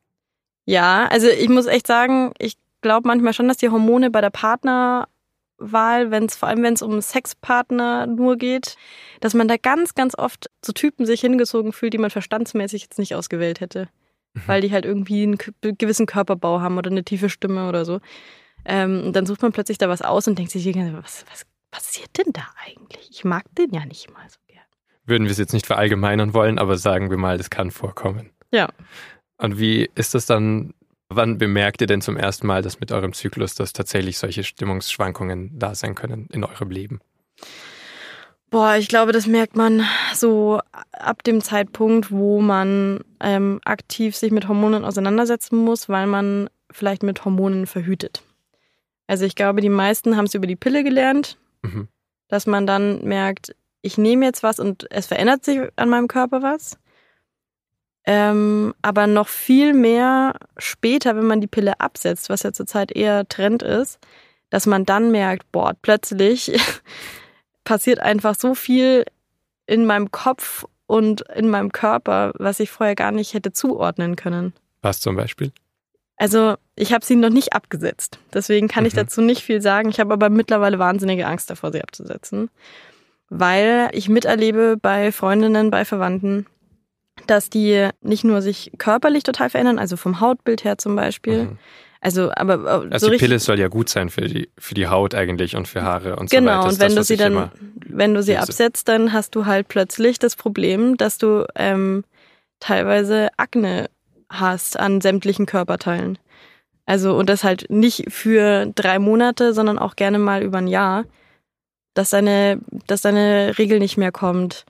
Ja, 0.67 1.07
also 1.07 1.29
ich 1.29 1.49
muss 1.49 1.67
echt 1.67 1.87
sagen, 1.87 2.33
ich 2.39 2.57
glaube 2.81 3.09
manchmal 3.09 3.33
schon, 3.33 3.49
dass 3.49 3.57
die 3.57 3.71
Hormone 3.71 4.11
bei 4.11 4.21
der 4.21 4.31
Partnerwahl, 4.31 6.11
wenn 6.11 6.25
es 6.25 6.37
vor 6.37 6.49
allem 6.49 6.63
wenn 6.63 6.75
es 6.75 6.83
um 6.83 7.01
Sexpartner 7.01 8.07
nur 8.07 8.37
geht, 8.37 8.77
dass 9.21 9.35
man 9.35 9.49
da 9.49 9.57
ganz, 9.57 9.95
ganz 9.95 10.17
oft 10.17 10.51
zu 10.63 10.73
Typen 10.73 11.07
sich 11.07 11.21
hingezogen 11.21 11.73
fühlt, 11.73 11.93
die 11.93 11.99
man 11.99 12.11
verstandsmäßig 12.11 12.83
jetzt 12.83 12.99
nicht 12.99 13.15
ausgewählt 13.15 13.61
hätte, 13.61 13.89
mhm. 14.35 14.43
weil 14.47 14.61
die 14.61 14.73
halt 14.73 14.85
irgendwie 14.85 15.23
einen 15.23 15.39
gewissen 15.79 16.07
Körperbau 16.07 16.61
haben 16.61 16.79
oder 16.79 16.91
eine 16.91 17.05
tiefe 17.05 17.31
Stimme 17.31 17.69
oder 17.69 17.85
so. 17.85 18.01
Ähm, 18.65 19.05
und 19.07 19.17
dann 19.17 19.27
sucht 19.27 19.43
man 19.43 19.53
plötzlich 19.53 19.79
da 19.79 19.89
was 19.89 20.03
aus 20.03 20.29
und 20.29 20.39
denkt 20.39 20.53
sich, 20.53 20.67
was, 20.67 21.25
was 21.31 21.47
passiert 21.71 22.11
denn 22.19 22.33
da 22.33 22.47
eigentlich? 22.67 23.09
Ich 23.11 23.25
mag 23.25 23.45
den 23.57 23.73
ja 23.73 23.85
nicht 23.85 24.11
mal 24.13 24.27
so 24.29 24.39
würden 25.07 25.25
wir 25.25 25.31
es 25.31 25.39
jetzt 25.39 25.53
nicht 25.53 25.67
verallgemeinern 25.67 26.35
wollen, 26.35 26.59
aber 26.59 26.77
sagen 26.77 27.11
wir 27.11 27.17
mal, 27.17 27.39
das 27.39 27.51
kann 27.51 27.71
vorkommen. 27.71 28.31
Ja. 28.51 28.69
Und 29.37 29.59
wie 29.59 29.91
ist 29.95 30.15
das 30.15 30.27
dann, 30.27 30.75
wann 31.09 31.39
bemerkt 31.39 31.81
ihr 31.81 31.87
denn 31.87 32.01
zum 32.01 32.17
ersten 32.17 32.47
Mal, 32.47 32.63
dass 32.63 32.81
mit 32.81 32.93
eurem 32.93 33.13
Zyklus, 33.13 33.55
dass 33.55 33.73
tatsächlich 33.73 34.19
solche 34.19 34.45
Stimmungsschwankungen 34.45 35.59
da 35.59 35.75
sein 35.75 35.95
können 35.95 36.29
in 36.33 36.45
eurem 36.45 36.71
Leben? 36.71 37.01
Boah, 38.55 38.77
ich 38.77 38.87
glaube, 38.87 39.11
das 39.11 39.27
merkt 39.27 39.57
man 39.57 39.85
so 40.15 40.61
ab 40.93 41.25
dem 41.25 41.41
Zeitpunkt, 41.41 42.13
wo 42.13 42.41
man 42.41 43.01
ähm, 43.19 43.61
aktiv 43.65 44.15
sich 44.15 44.31
mit 44.31 44.47
Hormonen 44.47 44.85
auseinandersetzen 44.85 45.57
muss, 45.57 45.89
weil 45.89 46.07
man 46.07 46.49
vielleicht 46.71 47.03
mit 47.03 47.25
Hormonen 47.25 47.67
verhütet. 47.67 48.23
Also 49.09 49.25
ich 49.25 49.35
glaube, 49.35 49.61
die 49.61 49.69
meisten 49.69 50.17
haben 50.17 50.27
es 50.27 50.35
über 50.35 50.47
die 50.47 50.55
Pille 50.55 50.85
gelernt, 50.85 51.37
mhm. 51.63 51.89
dass 52.29 52.47
man 52.47 52.65
dann 52.65 53.03
merkt, 53.03 53.57
ich 53.83 53.99
nehme 53.99 54.25
jetzt 54.25 54.45
was 54.45 54.61
und 54.61 54.87
es 54.89 55.07
verändert 55.07 55.45
sich 55.45 55.59
an 55.75 55.89
meinem 55.89 56.07
Körper 56.07 56.41
was. 56.41 56.79
Ähm, 58.07 58.73
aber 58.83 59.09
noch 59.09 59.27
viel 59.27 59.75
mehr 59.75 60.37
später, 60.59 61.17
wenn 61.17 61.27
man 61.27 61.41
die 61.41 61.49
Pille 61.49 61.81
absetzt, 61.81 62.29
was 62.29 62.45
ja 62.45 62.53
zurzeit 62.53 62.93
eher 62.93 63.27
Trend 63.27 63.65
ist, 63.65 63.99
dass 64.49 64.67
man 64.67 64.85
dann 64.85 65.11
merkt, 65.11 65.51
boah, 65.51 65.75
plötzlich 65.83 66.53
passiert 67.65 68.01
einfach 68.01 68.35
so 68.35 68.55
viel 68.55 69.05
in 69.67 69.87
meinem 69.87 70.11
Kopf 70.11 70.65
und 70.87 71.23
in 71.35 71.49
meinem 71.49 71.73
Körper, 71.73 72.33
was 72.39 72.61
ich 72.61 72.71
vorher 72.71 72.95
gar 72.95 73.13
nicht 73.13 73.35
hätte 73.35 73.53
zuordnen 73.53 74.17
können. 74.17 74.53
Was 74.83 75.01
zum 75.01 75.17
Beispiel? 75.17 75.53
Also 76.17 76.57
ich 76.77 76.93
habe 76.93 77.05
sie 77.05 77.17
noch 77.17 77.31
nicht 77.31 77.55
abgesetzt. 77.55 78.19
Deswegen 78.33 78.69
kann 78.69 78.85
mhm. 78.85 78.89
ich 78.89 78.95
dazu 78.95 79.21
nicht 79.21 79.43
viel 79.43 79.61
sagen. 79.61 79.89
Ich 79.89 79.99
habe 79.99 80.13
aber 80.13 80.29
mittlerweile 80.29 80.79
wahnsinnige 80.79 81.27
Angst 81.27 81.51
davor, 81.51 81.73
sie 81.73 81.83
abzusetzen 81.83 82.51
weil 83.29 83.91
ich 83.93 84.09
miterlebe 84.09 84.77
bei 84.81 85.13
Freundinnen, 85.13 85.71
bei 85.71 85.85
Verwandten, 85.85 86.47
dass 87.27 87.51
die 87.51 87.89
nicht 88.01 88.25
nur 88.25 88.43
sich 88.43 88.73
körperlich 88.79 89.23
total 89.23 89.51
verändern, 89.51 89.79
also 89.79 89.97
vom 89.97 90.21
Hautbild 90.21 90.65
her 90.65 90.79
zum 90.79 90.97
Beispiel. 90.97 91.45
Mhm. 91.45 91.59
Also, 92.05 92.31
aber 92.35 92.85
äh, 92.85 92.93
also 92.93 93.07
so 93.07 93.13
die 93.13 93.19
Pille 93.19 93.39
soll 93.39 93.59
ja 93.59 93.69
gut 93.69 93.89
sein 93.89 94.11
für 94.11 94.23
die 94.23 94.51
für 94.59 94.75
die 94.75 94.89
Haut 94.89 95.15
eigentlich 95.15 95.57
und 95.57 95.67
für 95.67 95.83
Haare 95.83 96.17
und 96.17 96.31
genau, 96.31 96.41
so 96.41 96.47
weiter. 96.47 96.59
Genau. 96.59 96.69
Und 96.69 96.81
wenn 96.81 96.97
das, 96.97 97.07
du 97.07 97.15
sie 97.15 97.17
dann, 97.17 97.51
wenn 97.87 98.15
du 98.15 98.23
sie 98.23 98.37
absetzt, 98.37 98.89
dann 98.89 99.13
hast 99.13 99.35
du 99.35 99.47
halt 99.47 99.69
plötzlich 99.69 100.19
das 100.19 100.37
Problem, 100.37 100.97
dass 100.97 101.17
du 101.17 101.47
ähm, 101.55 102.05
teilweise 102.61 103.31
Akne 103.39 103.89
hast 104.29 104.79
an 104.79 105.01
sämtlichen 105.01 105.47
Körperteilen. 105.47 106.19
Also 106.87 107.17
und 107.17 107.31
das 107.31 107.43
halt 107.43 107.71
nicht 107.71 108.13
für 108.13 108.67
drei 108.75 108.99
Monate, 108.99 109.55
sondern 109.55 109.79
auch 109.79 109.97
gerne 109.97 110.19
mal 110.19 110.43
über 110.43 110.59
ein 110.59 110.69
Jahr 110.69 111.05
dass 111.95 112.11
deine, 112.11 112.61
dass 112.87 113.03
deine 113.03 113.57
Regel 113.57 113.79
nicht 113.79 113.97
mehr 113.97 114.13
kommt, 114.13 114.67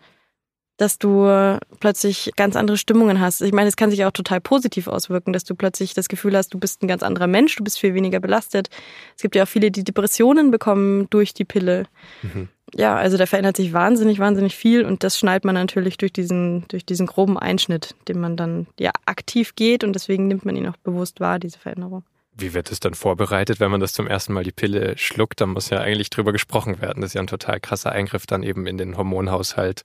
dass 0.76 0.98
du 0.98 1.58
plötzlich 1.80 2.30
ganz 2.36 2.56
andere 2.56 2.76
Stimmungen 2.76 3.20
hast. 3.20 3.40
Ich 3.42 3.52
meine, 3.52 3.68
es 3.68 3.76
kann 3.76 3.90
sich 3.90 4.04
auch 4.04 4.10
total 4.10 4.40
positiv 4.40 4.88
auswirken, 4.88 5.32
dass 5.32 5.44
du 5.44 5.54
plötzlich 5.54 5.94
das 5.94 6.08
Gefühl 6.08 6.36
hast, 6.36 6.54
du 6.54 6.58
bist 6.58 6.82
ein 6.82 6.88
ganz 6.88 7.02
anderer 7.02 7.26
Mensch, 7.26 7.54
du 7.56 7.64
bist 7.64 7.78
viel 7.78 7.94
weniger 7.94 8.20
belastet. 8.20 8.68
Es 9.16 9.22
gibt 9.22 9.36
ja 9.36 9.44
auch 9.44 9.48
viele, 9.48 9.70
die 9.70 9.84
Depressionen 9.84 10.50
bekommen 10.50 11.08
durch 11.10 11.34
die 11.34 11.44
Pille. 11.44 11.84
Mhm. 12.22 12.48
Ja, 12.74 12.96
also 12.96 13.16
da 13.16 13.26
verändert 13.26 13.56
sich 13.56 13.72
wahnsinnig, 13.72 14.18
wahnsinnig 14.18 14.56
viel 14.56 14.84
und 14.84 15.04
das 15.04 15.18
schneidet 15.18 15.44
man 15.44 15.54
natürlich 15.54 15.96
durch 15.96 16.12
diesen, 16.12 16.66
durch 16.68 16.84
diesen 16.84 17.06
groben 17.06 17.38
Einschnitt, 17.38 17.94
den 18.08 18.18
man 18.18 18.36
dann 18.36 18.66
ja 18.80 18.90
aktiv 19.04 19.54
geht 19.54 19.84
und 19.84 19.92
deswegen 19.92 20.26
nimmt 20.26 20.44
man 20.44 20.56
ihn 20.56 20.66
auch 20.66 20.76
bewusst 20.78 21.20
wahr, 21.20 21.38
diese 21.38 21.58
Veränderung. 21.58 22.02
Wie 22.36 22.52
wird 22.52 22.72
es 22.72 22.80
dann 22.80 22.94
vorbereitet, 22.94 23.60
wenn 23.60 23.70
man 23.70 23.78
das 23.78 23.92
zum 23.92 24.08
ersten 24.08 24.32
Mal 24.32 24.42
die 24.42 24.50
Pille 24.50 24.98
schluckt? 24.98 25.40
Da 25.40 25.46
muss 25.46 25.70
ja 25.70 25.78
eigentlich 25.78 26.10
drüber 26.10 26.32
gesprochen 26.32 26.80
werden. 26.80 27.00
Das 27.00 27.10
ist 27.10 27.14
ja 27.14 27.20
ein 27.20 27.28
total 27.28 27.60
krasser 27.60 27.92
Eingriff 27.92 28.26
dann 28.26 28.42
eben 28.42 28.66
in 28.66 28.76
den 28.76 28.96
Hormonhaushalt 28.96 29.82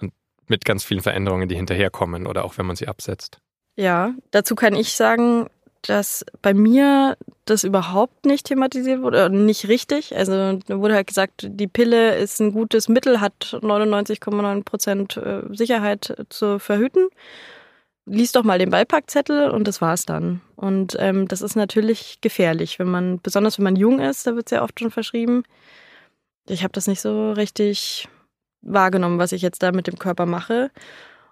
und 0.00 0.12
mit 0.48 0.64
ganz 0.64 0.84
vielen 0.84 1.02
Veränderungen, 1.02 1.48
die 1.48 1.56
hinterherkommen 1.56 2.26
oder 2.26 2.44
auch 2.44 2.58
wenn 2.58 2.66
man 2.66 2.76
sie 2.76 2.88
absetzt. 2.88 3.38
Ja, 3.76 4.14
dazu 4.30 4.54
kann 4.54 4.74
ich 4.74 4.94
sagen, 4.94 5.48
dass 5.82 6.24
bei 6.40 6.54
mir 6.54 7.16
das 7.44 7.64
überhaupt 7.64 8.24
nicht 8.24 8.46
thematisiert 8.46 9.02
wurde, 9.02 9.28
nicht 9.28 9.68
richtig. 9.68 10.16
Also 10.16 10.58
wurde 10.68 10.94
halt 10.94 11.08
gesagt, 11.08 11.46
die 11.48 11.66
Pille 11.66 12.16
ist 12.16 12.40
ein 12.40 12.52
gutes 12.52 12.88
Mittel, 12.88 13.20
hat 13.20 13.58
99,9 13.60 14.64
Prozent 14.64 15.16
äh, 15.16 15.42
Sicherheit 15.50 16.26
zu 16.30 16.58
verhüten 16.58 17.08
lies 18.06 18.32
doch 18.32 18.44
mal 18.44 18.58
den 18.58 18.70
Beipackzettel 18.70 19.50
und 19.50 19.66
das 19.66 19.80
war's 19.80 20.04
dann. 20.04 20.40
Und 20.56 20.96
ähm, 20.98 21.28
das 21.28 21.42
ist 21.42 21.56
natürlich 21.56 22.20
gefährlich, 22.20 22.78
wenn 22.78 22.88
man, 22.88 23.20
besonders 23.20 23.58
wenn 23.58 23.64
man 23.64 23.76
jung 23.76 24.00
ist, 24.00 24.26
da 24.26 24.36
wird 24.36 24.46
es 24.46 24.50
ja 24.52 24.62
oft 24.62 24.78
schon 24.78 24.90
verschrieben. 24.90 25.44
Ich 26.46 26.62
habe 26.62 26.72
das 26.72 26.86
nicht 26.86 27.00
so 27.00 27.32
richtig 27.32 28.08
wahrgenommen, 28.64 29.18
was 29.18 29.32
ich 29.32 29.42
jetzt 29.42 29.62
da 29.62 29.72
mit 29.72 29.86
dem 29.86 29.98
Körper 29.98 30.26
mache. 30.26 30.70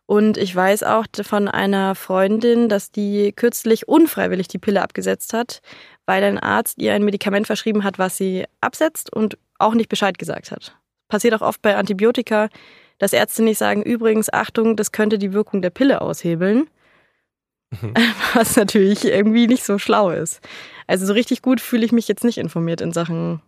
Und 0.06 0.36
ich 0.36 0.54
weiß 0.54 0.82
auch 0.82 1.06
von 1.22 1.48
einer 1.48 1.94
Freundin, 1.94 2.68
dass 2.68 2.90
die 2.90 3.32
kürzlich 3.32 3.88
unfreiwillig 3.88 4.48
die 4.48 4.58
Pille 4.58 4.82
abgesetzt 4.82 5.32
hat, 5.32 5.62
weil 6.06 6.24
ein 6.24 6.38
Arzt 6.38 6.78
ihr 6.78 6.92
ein 6.92 7.04
Medikament 7.04 7.46
verschrieben 7.46 7.84
hat, 7.84 7.98
was 7.98 8.16
sie 8.16 8.44
absetzt 8.60 9.12
und 9.12 9.38
auch 9.58 9.74
nicht 9.74 9.88
Bescheid 9.88 10.18
gesagt 10.18 10.50
hat. 10.50 10.76
Passiert 11.08 11.34
auch 11.34 11.42
oft 11.42 11.62
bei 11.62 11.76
Antibiotika, 11.76 12.48
dass 12.98 13.12
Ärzte 13.12 13.42
nicht 13.42 13.58
sagen, 13.58 13.82
übrigens, 13.82 14.32
Achtung, 14.32 14.76
das 14.76 14.92
könnte 14.92 15.18
die 15.18 15.32
Wirkung 15.32 15.62
der 15.62 15.70
Pille 15.70 16.00
aushebeln. 16.00 16.68
Mhm. 17.70 17.94
Was 18.34 18.56
natürlich 18.56 19.04
irgendwie 19.04 19.46
nicht 19.46 19.64
so 19.64 19.78
schlau 19.78 20.10
ist. 20.10 20.40
Also 20.86 21.06
so 21.06 21.12
richtig 21.12 21.42
gut 21.42 21.60
fühle 21.60 21.84
ich 21.84 21.92
mich 21.92 22.08
jetzt 22.08 22.24
nicht 22.24 22.38
informiert 22.38 22.80
in 22.80 22.92
Sachen 22.92 23.40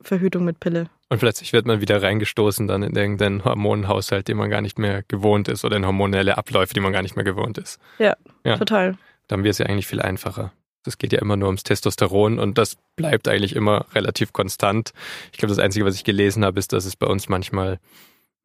Verhütung 0.00 0.44
mit 0.44 0.60
Pille. 0.60 0.88
Und 1.08 1.18
plötzlich 1.18 1.52
wird 1.52 1.66
man 1.66 1.80
wieder 1.80 2.02
reingestoßen 2.02 2.66
dann 2.66 2.82
in 2.82 2.94
irgendeinen 2.94 3.44
Hormonenhaushalt, 3.44 4.28
den 4.28 4.36
man 4.36 4.50
gar 4.50 4.60
nicht 4.60 4.78
mehr 4.78 5.02
gewohnt 5.08 5.48
ist 5.48 5.64
oder 5.64 5.76
in 5.76 5.86
hormonelle 5.86 6.36
Abläufe, 6.36 6.74
die 6.74 6.80
man 6.80 6.92
gar 6.92 7.02
nicht 7.02 7.16
mehr 7.16 7.24
gewohnt 7.24 7.58
ist. 7.58 7.78
Ja, 7.98 8.16
ja. 8.44 8.56
total. 8.56 8.98
Dann 9.26 9.44
wird 9.44 9.52
es 9.52 9.58
ja 9.58 9.66
eigentlich 9.66 9.86
viel 9.86 10.00
einfacher. 10.02 10.52
das 10.84 10.98
geht 10.98 11.12
ja 11.12 11.20
immer 11.20 11.36
nur 11.36 11.48
ums 11.48 11.64
Testosteron 11.64 12.38
und 12.38 12.56
das 12.56 12.76
bleibt 12.96 13.28
eigentlich 13.28 13.54
immer 13.54 13.86
relativ 13.94 14.32
konstant. 14.32 14.92
Ich 15.32 15.38
glaube, 15.38 15.54
das 15.54 15.58
Einzige, 15.58 15.84
was 15.84 15.94
ich 15.94 16.04
gelesen 16.04 16.44
habe, 16.44 16.58
ist, 16.58 16.72
dass 16.72 16.84
es 16.84 16.96
bei 16.96 17.06
uns 17.06 17.28
manchmal 17.28 17.78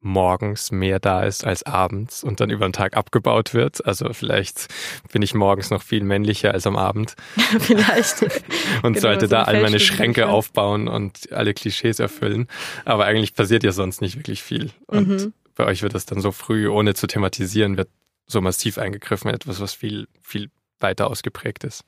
morgens 0.04 0.70
mehr 0.70 1.00
da 1.00 1.22
ist 1.22 1.44
als 1.44 1.62
abends 1.64 2.22
und 2.22 2.40
dann 2.40 2.50
über 2.50 2.68
den 2.68 2.72
Tag 2.72 2.96
abgebaut 2.96 3.54
wird. 3.54 3.84
Also 3.86 4.12
vielleicht 4.12 4.68
bin 5.12 5.22
ich 5.22 5.34
morgens 5.34 5.70
noch 5.70 5.82
viel 5.82 6.04
männlicher 6.04 6.52
als 6.52 6.66
am 6.66 6.76
Abend. 6.76 7.14
vielleicht. 7.58 8.22
und 8.82 8.94
genau, 8.94 9.00
sollte 9.00 9.28
da 9.28 9.42
all 9.42 9.62
meine 9.62 9.80
Schränke 9.80 10.28
aufbauen 10.28 10.88
und 10.88 11.32
alle 11.32 11.54
Klischees 11.54 11.98
erfüllen. 11.98 12.48
Aber 12.84 13.06
eigentlich 13.06 13.34
passiert 13.34 13.64
ja 13.64 13.72
sonst 13.72 14.02
nicht 14.02 14.16
wirklich 14.16 14.42
viel. 14.42 14.70
Und 14.86 15.08
mhm. 15.08 15.32
bei 15.54 15.64
euch 15.64 15.82
wird 15.82 15.94
das 15.94 16.04
dann 16.04 16.20
so 16.20 16.32
früh, 16.32 16.68
ohne 16.68 16.94
zu 16.94 17.06
thematisieren, 17.06 17.76
wird 17.78 17.88
so 18.26 18.40
massiv 18.40 18.78
eingegriffen, 18.78 19.30
etwas, 19.30 19.60
was 19.60 19.72
viel, 19.72 20.06
viel 20.22 20.50
weiter 20.80 21.08
ausgeprägt 21.08 21.64
ist. 21.64 21.84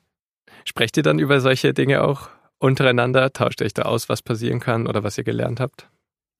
Sprecht 0.65 0.97
ihr 0.97 1.03
dann 1.03 1.19
über 1.19 1.41
solche 1.41 1.75
Dinge 1.75 2.03
auch 2.03 2.31
untereinander? 2.59 3.33
Tauscht 3.33 3.61
ihr 3.61 3.67
euch 3.67 3.75
da 3.75 3.83
aus, 3.83 4.09
was 4.09 4.23
passieren 4.23 4.61
kann 4.61 4.87
oder 4.87 5.05
was 5.05 5.19
ihr 5.19 5.25
gelernt 5.25 5.61
habt? 5.61 5.89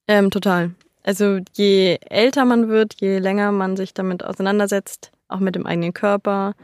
Ähm, 0.09 0.31
total. 0.31 0.75
Also 1.07 1.39
je 1.55 1.99
älter 2.11 2.45
man 2.45 2.69
wird, 2.69 3.01
je 3.01 3.19
länger 3.19 3.53
man 3.53 3.77
sich 3.77 3.95
damit 3.95 4.25
auseinandersetzt, 4.25 5.13
auch 5.29 5.39
mit 5.39 5.55
dem 5.55 5.65
eigenen 5.65 5.95
Körper, 5.95 6.55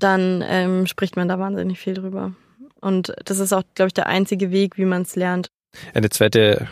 dann 0.00 0.44
ähm, 0.46 0.86
spricht 0.88 1.14
man 1.14 1.28
da 1.28 1.38
wahnsinnig 1.38 1.78
viel 1.78 1.94
drüber. 1.94 2.34
Und 2.80 3.14
das 3.24 3.38
ist 3.38 3.52
auch, 3.52 3.62
glaube 3.76 3.86
ich, 3.88 3.94
der 3.94 4.08
einzige 4.08 4.50
Weg, 4.50 4.76
wie 4.78 4.84
man 4.84 5.02
es 5.02 5.14
lernt. 5.14 5.48
Eine 5.94 6.10
zweite 6.10 6.68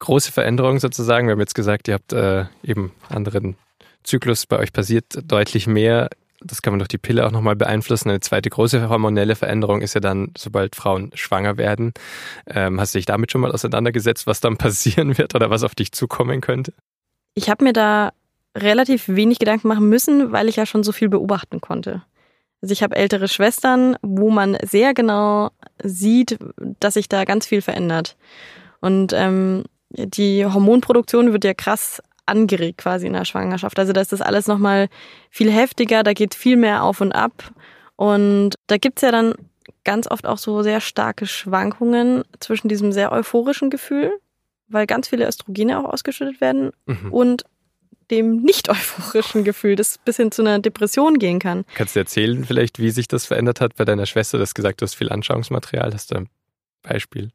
große 0.00 0.32
Veränderung 0.32 0.80
sozusagen. 0.80 1.28
Wir 1.28 1.32
haben 1.32 1.40
jetzt 1.40 1.54
gesagt, 1.54 1.86
ihr 1.86 1.94
habt 1.94 2.12
äh, 2.12 2.46
eben 2.64 2.92
anderen 3.08 3.56
Zyklus 4.02 4.46
bei 4.46 4.58
euch 4.58 4.72
passiert 4.72 5.04
deutlich 5.24 5.68
mehr 5.68 6.08
das 6.42 6.62
kann 6.62 6.72
man 6.72 6.78
durch 6.78 6.88
die 6.88 6.98
Pille 6.98 7.26
auch 7.26 7.30
nochmal 7.30 7.56
beeinflussen. 7.56 8.10
Eine 8.10 8.20
zweite 8.20 8.50
große 8.50 8.88
hormonelle 8.88 9.36
Veränderung 9.36 9.82
ist 9.82 9.94
ja 9.94 10.00
dann, 10.00 10.32
sobald 10.36 10.76
Frauen 10.76 11.10
schwanger 11.14 11.58
werden. 11.58 11.92
Ähm, 12.46 12.80
hast 12.80 12.94
du 12.94 12.98
dich 12.98 13.06
damit 13.06 13.30
schon 13.30 13.40
mal 13.40 13.52
auseinandergesetzt, 13.52 14.26
was 14.26 14.40
dann 14.40 14.56
passieren 14.58 15.18
wird 15.18 15.34
oder 15.34 15.50
was 15.50 15.62
auf 15.62 15.74
dich 15.74 15.92
zukommen 15.92 16.40
könnte? 16.40 16.72
Ich 17.34 17.48
habe 17.50 17.64
mir 17.64 17.72
da 17.72 18.12
relativ 18.56 19.08
wenig 19.08 19.38
Gedanken 19.38 19.68
machen 19.68 19.88
müssen, 19.88 20.32
weil 20.32 20.48
ich 20.48 20.56
ja 20.56 20.66
schon 20.66 20.82
so 20.82 20.92
viel 20.92 21.08
beobachten 21.08 21.60
konnte. 21.60 22.02
Also 22.62 22.72
ich 22.72 22.82
habe 22.82 22.96
ältere 22.96 23.28
Schwestern, 23.28 23.96
wo 24.02 24.30
man 24.30 24.58
sehr 24.62 24.92
genau 24.92 25.50
sieht, 25.82 26.38
dass 26.80 26.94
sich 26.94 27.08
da 27.08 27.24
ganz 27.24 27.46
viel 27.46 27.62
verändert. 27.62 28.16
Und 28.80 29.12
ähm, 29.14 29.64
die 29.90 30.44
Hormonproduktion 30.44 31.32
wird 31.32 31.44
ja 31.44 31.54
krass 31.54 32.02
angeregt 32.30 32.78
quasi 32.78 33.06
in 33.06 33.12
der 33.12 33.24
Schwangerschaft. 33.24 33.78
Also 33.78 33.92
da 33.92 34.00
ist 34.00 34.12
das 34.12 34.22
alles 34.22 34.46
nochmal 34.46 34.88
viel 35.30 35.50
heftiger, 35.50 36.02
da 36.02 36.12
geht 36.12 36.34
viel 36.34 36.56
mehr 36.56 36.82
auf 36.82 37.00
und 37.00 37.12
ab. 37.12 37.52
Und 37.96 38.54
da 38.66 38.78
gibt's 38.78 39.02
ja 39.02 39.10
dann 39.10 39.34
ganz 39.84 40.10
oft 40.10 40.26
auch 40.26 40.38
so 40.38 40.62
sehr 40.62 40.80
starke 40.80 41.26
Schwankungen 41.26 42.24
zwischen 42.38 42.68
diesem 42.68 42.92
sehr 42.92 43.12
euphorischen 43.12 43.70
Gefühl, 43.70 44.12
weil 44.68 44.86
ganz 44.86 45.08
viele 45.08 45.26
Östrogene 45.26 45.78
auch 45.78 45.92
ausgeschüttet 45.92 46.40
werden, 46.40 46.70
mhm. 46.86 47.12
und 47.12 47.44
dem 48.10 48.42
nicht 48.42 48.68
euphorischen 48.68 49.44
Gefühl, 49.44 49.76
das 49.76 49.98
bis 49.98 50.16
hin 50.16 50.32
zu 50.32 50.42
einer 50.42 50.58
Depression 50.58 51.18
gehen 51.18 51.38
kann. 51.38 51.64
Kannst 51.74 51.94
du 51.94 52.00
erzählen 52.00 52.44
vielleicht, 52.44 52.78
wie 52.78 52.90
sich 52.90 53.08
das 53.08 53.26
verändert 53.26 53.60
hat 53.60 53.76
bei 53.76 53.84
deiner 53.84 54.06
Schwester? 54.06 54.38
Du 54.38 54.42
hast 54.42 54.54
gesagt, 54.54 54.80
du 54.80 54.84
hast 54.84 54.94
viel 54.94 55.10
Anschauungsmaterial. 55.10 55.92
Hast 55.92 56.10
du 56.10 56.16
ein 56.16 56.28
Beispiel? 56.82 57.30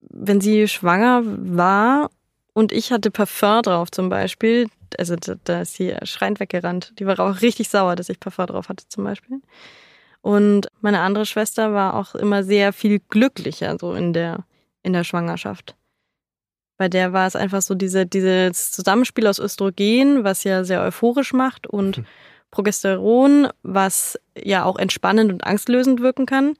Wenn 0.00 0.40
sie 0.40 0.68
schwanger 0.68 1.22
war 1.24 2.10
und 2.58 2.72
ich 2.72 2.90
hatte 2.90 3.12
Parfum 3.12 3.62
drauf 3.62 3.88
zum 3.92 4.08
Beispiel. 4.08 4.66
Also 4.98 5.14
da, 5.14 5.36
da 5.44 5.60
ist 5.60 5.74
sie 5.74 5.94
schreiend 6.02 6.40
weggerannt. 6.40 6.92
Die 6.98 7.06
war 7.06 7.20
auch 7.20 7.40
richtig 7.40 7.68
sauer, 7.68 7.94
dass 7.94 8.08
ich 8.08 8.18
Parfum 8.18 8.46
drauf 8.46 8.68
hatte 8.68 8.82
zum 8.88 9.04
Beispiel. 9.04 9.40
Und 10.22 10.66
meine 10.80 10.98
andere 10.98 11.24
Schwester 11.24 11.72
war 11.72 11.94
auch 11.94 12.16
immer 12.16 12.42
sehr 12.42 12.72
viel 12.72 12.98
glücklicher 12.98 13.76
so 13.80 13.94
in 13.94 14.12
der, 14.12 14.44
in 14.82 14.92
der 14.92 15.04
Schwangerschaft. 15.04 15.76
Bei 16.78 16.88
der 16.88 17.12
war 17.12 17.28
es 17.28 17.36
einfach 17.36 17.62
so 17.62 17.76
diese, 17.76 18.06
dieses 18.06 18.72
Zusammenspiel 18.72 19.28
aus 19.28 19.38
Östrogen, 19.38 20.24
was 20.24 20.42
ja 20.42 20.64
sehr 20.64 20.82
euphorisch 20.82 21.32
macht, 21.32 21.68
und 21.68 21.98
mhm. 21.98 22.06
Progesteron, 22.50 23.50
was 23.62 24.18
ja 24.36 24.64
auch 24.64 24.80
entspannend 24.80 25.30
und 25.30 25.44
angstlösend 25.44 26.00
wirken 26.00 26.26
kann. 26.26 26.54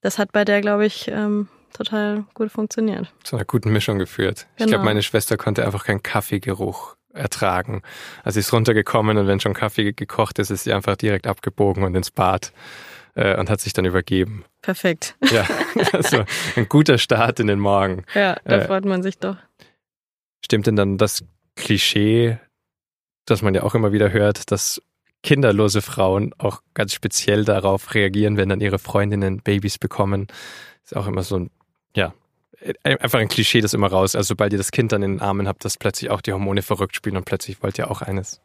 Das 0.00 0.16
hat 0.16 0.32
bei 0.32 0.46
der, 0.46 0.62
glaube 0.62 0.86
ich, 0.86 1.08
ähm, 1.08 1.48
total 1.72 2.24
gut 2.34 2.50
funktioniert. 2.50 3.12
Zu 3.24 3.36
einer 3.36 3.44
guten 3.44 3.72
Mischung 3.72 3.98
geführt. 3.98 4.46
Genau. 4.56 4.66
Ich 4.66 4.72
glaube, 4.72 4.84
meine 4.84 5.02
Schwester 5.02 5.36
konnte 5.36 5.64
einfach 5.64 5.84
keinen 5.84 6.02
Kaffeegeruch 6.02 6.96
ertragen. 7.12 7.82
Also 8.22 8.34
sie 8.34 8.40
ist 8.40 8.52
runtergekommen 8.52 9.18
und 9.18 9.26
wenn 9.26 9.40
schon 9.40 9.54
Kaffee 9.54 9.92
gekocht 9.92 10.38
ist, 10.38 10.50
ist 10.50 10.64
sie 10.64 10.72
einfach 10.72 10.96
direkt 10.96 11.26
abgebogen 11.26 11.84
und 11.84 11.94
ins 11.94 12.10
Bad 12.10 12.52
äh, 13.14 13.38
und 13.38 13.50
hat 13.50 13.60
sich 13.60 13.72
dann 13.72 13.84
übergeben. 13.84 14.44
Perfekt. 14.62 15.16
Ja, 15.30 15.46
also 15.92 16.24
ein 16.56 16.68
guter 16.68 16.98
Start 16.98 17.40
in 17.40 17.46
den 17.46 17.58
Morgen. 17.58 18.04
Ja, 18.14 18.36
da 18.44 18.58
äh, 18.58 18.66
freut 18.66 18.84
man 18.84 19.02
sich 19.02 19.18
doch. 19.18 19.36
Stimmt 20.44 20.66
denn 20.66 20.76
dann 20.76 20.98
das 20.98 21.24
Klischee, 21.56 22.38
das 23.26 23.42
man 23.42 23.54
ja 23.54 23.62
auch 23.62 23.74
immer 23.74 23.92
wieder 23.92 24.12
hört, 24.12 24.50
dass 24.50 24.80
kinderlose 25.22 25.82
Frauen 25.82 26.34
auch 26.38 26.62
ganz 26.74 26.94
speziell 26.94 27.44
darauf 27.44 27.94
reagieren, 27.94 28.36
wenn 28.36 28.48
dann 28.48 28.60
ihre 28.60 28.78
Freundinnen 28.78 29.40
Babys 29.40 29.78
bekommen? 29.78 30.26
Ist 30.84 30.96
auch 30.96 31.06
immer 31.06 31.22
so 31.22 31.36
ein 31.36 31.50
ja, 31.96 32.14
einfach 32.84 33.18
ein 33.18 33.28
Klischee, 33.28 33.60
das 33.60 33.74
immer 33.74 33.88
raus. 33.88 34.14
Also 34.14 34.28
sobald 34.28 34.52
ihr 34.52 34.58
das 34.58 34.70
Kind 34.70 34.92
dann 34.92 35.02
in 35.02 35.12
den 35.12 35.20
Armen 35.20 35.48
habt, 35.48 35.64
dass 35.64 35.76
plötzlich 35.76 36.10
auch 36.10 36.20
die 36.20 36.32
Hormone 36.32 36.62
verrückt 36.62 36.96
spielen 36.96 37.16
und 37.16 37.24
plötzlich 37.24 37.62
wollt 37.62 37.78
ihr 37.78 37.90
auch 37.90 38.02
eines. 38.02 38.40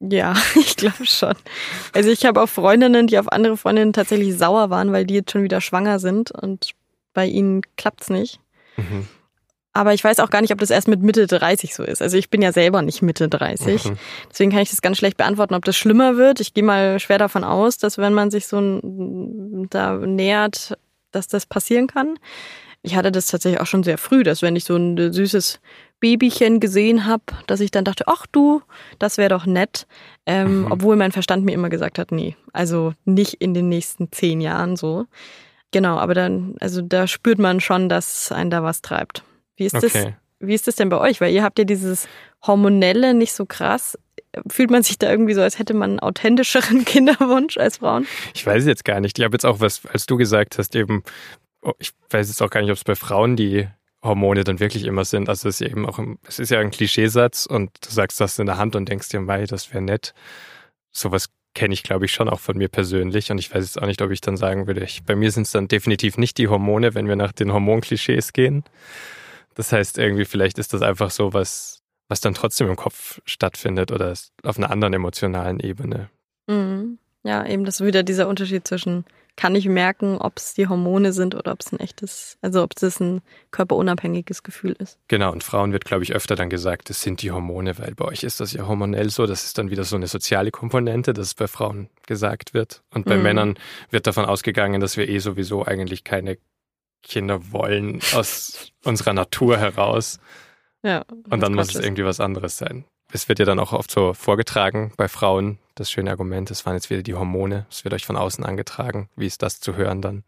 Ja, 0.00 0.34
ich 0.54 0.76
glaube 0.76 1.06
schon. 1.06 1.34
Also 1.92 2.10
ich 2.10 2.24
habe 2.24 2.42
auch 2.42 2.48
Freundinnen, 2.48 3.06
die 3.06 3.18
auf 3.18 3.30
andere 3.30 3.56
Freundinnen 3.56 3.92
tatsächlich 3.92 4.36
sauer 4.36 4.70
waren, 4.70 4.92
weil 4.92 5.04
die 5.04 5.14
jetzt 5.14 5.32
schon 5.32 5.42
wieder 5.42 5.60
schwanger 5.60 5.98
sind 5.98 6.30
und 6.30 6.72
bei 7.12 7.26
ihnen 7.26 7.62
klappt's 7.76 8.08
nicht. 8.08 8.40
Mhm. 8.76 9.06
Aber 9.72 9.94
ich 9.94 10.02
weiß 10.02 10.18
auch 10.18 10.30
gar 10.30 10.40
nicht, 10.40 10.52
ob 10.52 10.58
das 10.58 10.70
erst 10.70 10.88
mit 10.88 11.00
Mitte 11.00 11.28
30 11.28 11.76
so 11.76 11.84
ist. 11.84 12.02
Also 12.02 12.16
ich 12.16 12.28
bin 12.28 12.42
ja 12.42 12.52
selber 12.52 12.82
nicht 12.82 13.02
Mitte 13.02 13.28
30. 13.28 13.84
Mhm. 13.84 13.98
Deswegen 14.28 14.50
kann 14.50 14.62
ich 14.62 14.70
das 14.70 14.82
ganz 14.82 14.98
schlecht 14.98 15.16
beantworten, 15.16 15.54
ob 15.54 15.64
das 15.64 15.76
schlimmer 15.76 16.16
wird. 16.16 16.40
Ich 16.40 16.54
gehe 16.54 16.64
mal 16.64 16.98
schwer 16.98 17.18
davon 17.18 17.44
aus, 17.44 17.78
dass 17.78 17.96
wenn 17.96 18.12
man 18.12 18.32
sich 18.32 18.48
so 18.48 18.80
da 19.70 19.94
nähert, 19.94 20.76
dass 21.12 21.28
das 21.28 21.46
passieren 21.46 21.86
kann 21.86 22.18
ich 22.82 22.96
hatte 22.96 23.12
das 23.12 23.26
tatsächlich 23.26 23.60
auch 23.60 23.66
schon 23.66 23.82
sehr 23.82 23.98
früh, 23.98 24.22
dass 24.22 24.42
wenn 24.42 24.56
ich 24.56 24.64
so 24.64 24.76
ein 24.76 25.12
süßes 25.12 25.60
Babychen 26.00 26.60
gesehen 26.60 27.06
habe, 27.06 27.24
dass 27.46 27.60
ich 27.60 27.70
dann 27.70 27.84
dachte, 27.84 28.04
ach 28.06 28.26
du, 28.26 28.62
das 28.98 29.18
wäre 29.18 29.28
doch 29.28 29.44
nett. 29.44 29.86
Ähm, 30.24 30.62
mhm. 30.62 30.72
Obwohl 30.72 30.96
mein 30.96 31.12
Verstand 31.12 31.44
mir 31.44 31.52
immer 31.52 31.68
gesagt 31.68 31.98
hat, 31.98 32.10
nee, 32.10 32.36
also 32.52 32.94
nicht 33.04 33.34
in 33.34 33.52
den 33.52 33.68
nächsten 33.68 34.10
zehn 34.10 34.40
Jahren 34.40 34.76
so. 34.76 35.04
Genau, 35.72 35.98
aber 35.98 36.14
dann, 36.14 36.56
also 36.60 36.80
da 36.80 37.06
spürt 37.06 37.38
man 37.38 37.60
schon, 37.60 37.88
dass 37.88 38.32
einen 38.32 38.50
da 38.50 38.62
was 38.62 38.82
treibt. 38.82 39.22
Wie 39.56 39.66
ist 39.66 39.76
okay. 39.76 39.90
das? 39.92 40.06
Wie 40.40 40.54
ist 40.54 40.66
das 40.66 40.76
denn 40.76 40.88
bei 40.88 40.98
euch? 40.98 41.20
Weil 41.20 41.34
ihr 41.34 41.42
habt 41.42 41.58
ja 41.58 41.64
dieses 41.64 42.08
Hormonelle 42.46 43.12
nicht 43.12 43.34
so 43.34 43.44
krass. 43.44 43.98
Fühlt 44.48 44.70
man 44.70 44.82
sich 44.82 44.98
da 44.98 45.10
irgendwie 45.10 45.34
so, 45.34 45.42
als 45.42 45.58
hätte 45.58 45.74
man 45.74 45.90
einen 45.90 46.00
authentischeren 46.00 46.84
Kinderwunsch 46.86 47.58
als 47.58 47.76
Frauen? 47.76 48.06
Ich 48.34 48.46
weiß 48.46 48.64
jetzt 48.64 48.86
gar 48.86 49.00
nicht. 49.00 49.18
Ich 49.18 49.24
habe 49.24 49.34
jetzt 49.34 49.44
auch 49.44 49.60
was, 49.60 49.82
als 49.92 50.06
du 50.06 50.16
gesagt 50.16 50.56
hast, 50.56 50.74
eben 50.74 51.02
ich 51.78 51.92
weiß 52.10 52.28
jetzt 52.28 52.42
auch 52.42 52.50
gar 52.50 52.60
nicht, 52.60 52.70
ob 52.70 52.76
es 52.76 52.84
bei 52.84 52.94
Frauen 52.94 53.36
die 53.36 53.68
Hormone 54.02 54.44
dann 54.44 54.60
wirklich 54.60 54.84
immer 54.84 55.04
sind. 55.04 55.28
Also 55.28 55.48
es 55.48 55.60
ist 55.60 55.70
eben 55.70 55.86
auch, 55.86 55.98
es 56.26 56.38
ist 56.38 56.50
ja 56.50 56.60
ein 56.60 56.70
Klischeesatz 56.70 57.46
und 57.46 57.70
du 57.84 57.90
sagst 57.90 58.20
das 58.20 58.38
in 58.38 58.46
der 58.46 58.56
Hand 58.56 58.76
und 58.76 58.88
denkst 58.88 59.10
dir, 59.10 59.20
mei, 59.20 59.44
das 59.44 59.72
wäre 59.72 59.82
nett. 59.82 60.14
Sowas 60.90 61.28
kenne 61.54 61.74
ich, 61.74 61.82
glaube 61.82 62.04
ich, 62.04 62.12
schon 62.12 62.28
auch 62.28 62.40
von 62.40 62.56
mir 62.56 62.68
persönlich 62.68 63.30
und 63.30 63.38
ich 63.38 63.52
weiß 63.52 63.64
jetzt 63.64 63.82
auch 63.82 63.86
nicht, 63.86 64.00
ob 64.02 64.10
ich 64.10 64.20
dann 64.20 64.36
sagen 64.36 64.66
würde, 64.66 64.84
ich, 64.84 65.04
bei 65.04 65.16
mir 65.16 65.30
sind 65.30 65.42
es 65.42 65.52
dann 65.52 65.68
definitiv 65.68 66.16
nicht 66.16 66.38
die 66.38 66.48
Hormone, 66.48 66.94
wenn 66.94 67.08
wir 67.08 67.16
nach 67.16 67.32
den 67.32 67.52
Hormonklischees 67.52 68.32
gehen. 68.32 68.64
Das 69.54 69.72
heißt, 69.72 69.98
irgendwie 69.98 70.24
vielleicht 70.24 70.58
ist 70.58 70.72
das 70.72 70.82
einfach 70.82 71.10
so 71.10 71.34
was, 71.34 71.82
was 72.08 72.20
dann 72.20 72.34
trotzdem 72.34 72.68
im 72.68 72.76
Kopf 72.76 73.20
stattfindet 73.24 73.92
oder 73.92 74.14
auf 74.42 74.56
einer 74.56 74.70
anderen 74.70 74.94
emotionalen 74.94 75.60
Ebene. 75.60 76.08
Mhm. 76.46 76.98
Ja, 77.22 77.46
eben 77.46 77.64
das 77.64 77.80
ist 77.80 77.86
wieder 77.86 78.02
dieser 78.02 78.28
Unterschied 78.28 78.66
zwischen 78.66 79.04
kann 79.40 79.54
ich 79.54 79.66
merken, 79.66 80.18
ob 80.18 80.36
es 80.36 80.52
die 80.52 80.68
Hormone 80.68 81.14
sind 81.14 81.34
oder 81.34 81.52
ob 81.52 81.60
es 81.60 81.72
ein 81.72 81.80
echtes, 81.80 82.36
also 82.42 82.62
ob 82.62 82.74
es 82.78 83.00
ein 83.00 83.22
körperunabhängiges 83.52 84.42
Gefühl 84.42 84.76
ist. 84.78 84.98
Genau, 85.08 85.32
und 85.32 85.42
Frauen 85.42 85.72
wird, 85.72 85.86
glaube 85.86 86.04
ich, 86.04 86.12
öfter 86.14 86.36
dann 86.36 86.50
gesagt, 86.50 86.90
es 86.90 87.00
sind 87.00 87.22
die 87.22 87.30
Hormone, 87.30 87.78
weil 87.78 87.94
bei 87.94 88.04
euch 88.04 88.22
ist 88.22 88.40
das 88.40 88.52
ja 88.52 88.66
hormonell 88.66 89.08
so. 89.08 89.26
Das 89.26 89.44
ist 89.44 89.56
dann 89.56 89.70
wieder 89.70 89.84
so 89.84 89.96
eine 89.96 90.08
soziale 90.08 90.50
Komponente, 90.50 91.14
dass 91.14 91.28
es 91.28 91.34
bei 91.34 91.48
Frauen 91.48 91.88
gesagt 92.06 92.52
wird. 92.52 92.82
Und 92.90 93.06
bei 93.06 93.16
mhm. 93.16 93.22
Männern 93.22 93.58
wird 93.88 94.06
davon 94.06 94.26
ausgegangen, 94.26 94.82
dass 94.82 94.98
wir 94.98 95.08
eh 95.08 95.20
sowieso 95.20 95.64
eigentlich 95.64 96.04
keine 96.04 96.36
Kinder 97.02 97.50
wollen 97.50 98.00
aus 98.12 98.72
unserer 98.84 99.14
Natur 99.14 99.56
heraus. 99.56 100.20
Ja. 100.82 101.06
Und 101.30 101.40
dann 101.40 101.54
muss 101.54 101.74
es 101.74 101.82
irgendwie 101.82 102.04
was 102.04 102.20
anderes 102.20 102.58
sein 102.58 102.84
es 103.12 103.28
wird 103.28 103.38
ja 103.38 103.44
dann 103.44 103.58
auch 103.58 103.72
oft 103.72 103.90
so 103.90 104.14
vorgetragen 104.14 104.92
bei 104.96 105.08
Frauen, 105.08 105.58
das 105.80 105.90
schöne 105.90 106.10
Argument, 106.10 106.50
es 106.50 106.66
waren 106.66 106.74
jetzt 106.74 106.90
wieder 106.90 107.02
die 107.02 107.14
Hormone, 107.14 107.66
es 107.70 107.84
wird 107.84 107.94
euch 107.94 108.06
von 108.06 108.16
außen 108.16 108.44
angetragen. 108.44 109.08
Wie 109.16 109.26
ist 109.26 109.42
das 109.42 109.60
zu 109.60 109.74
hören 109.74 110.02
dann? 110.02 110.24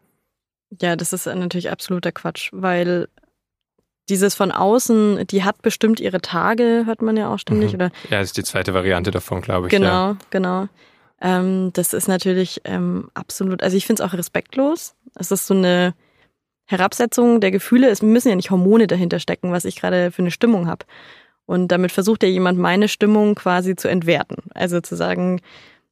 Ja, 0.81 0.95
das 0.95 1.13
ist 1.13 1.27
natürlich 1.27 1.69
absoluter 1.69 2.11
Quatsch, 2.11 2.49
weil 2.51 3.07
dieses 4.09 4.35
von 4.35 4.51
außen, 4.51 5.27
die 5.27 5.43
hat 5.43 5.61
bestimmt 5.61 5.99
ihre 5.99 6.19
Tage, 6.19 6.83
hört 6.85 7.01
man 7.01 7.15
ja 7.15 7.31
auch 7.31 7.37
ständig. 7.37 7.71
Mhm. 7.71 7.75
Oder 7.75 7.91
ja, 8.09 8.19
das 8.19 8.29
ist 8.29 8.37
die 8.37 8.43
zweite 8.43 8.73
Variante 8.73 9.11
davon, 9.11 9.41
glaube 9.41 9.67
ich. 9.67 9.71
Genau, 9.71 10.11
ja. 10.11 10.17
genau. 10.29 10.67
Ähm, 11.21 11.71
das 11.73 11.93
ist 11.93 12.07
natürlich 12.07 12.61
ähm, 12.65 13.09
absolut, 13.13 13.63
also 13.63 13.77
ich 13.77 13.85
finde 13.85 14.03
es 14.03 14.09
auch 14.09 14.17
respektlos. 14.17 14.95
Es 15.15 15.31
ist 15.31 15.47
so 15.47 15.53
eine 15.53 15.93
Herabsetzung 16.65 17.39
der 17.39 17.51
Gefühle. 17.51 17.89
Es 17.89 18.01
müssen 18.01 18.29
ja 18.29 18.35
nicht 18.35 18.51
Hormone 18.51 18.87
dahinter 18.87 19.19
stecken, 19.19 19.51
was 19.51 19.65
ich 19.65 19.75
gerade 19.75 20.11
für 20.11 20.23
eine 20.23 20.31
Stimmung 20.31 20.67
habe. 20.67 20.85
Und 21.53 21.67
damit 21.67 21.91
versucht 21.91 22.23
ja 22.23 22.29
jemand 22.29 22.57
meine 22.57 22.87
Stimmung 22.87 23.35
quasi 23.35 23.75
zu 23.75 23.87
entwerten. 23.87 24.37
Also 24.55 24.81
zu 24.81 24.95
sagen, 24.95 25.39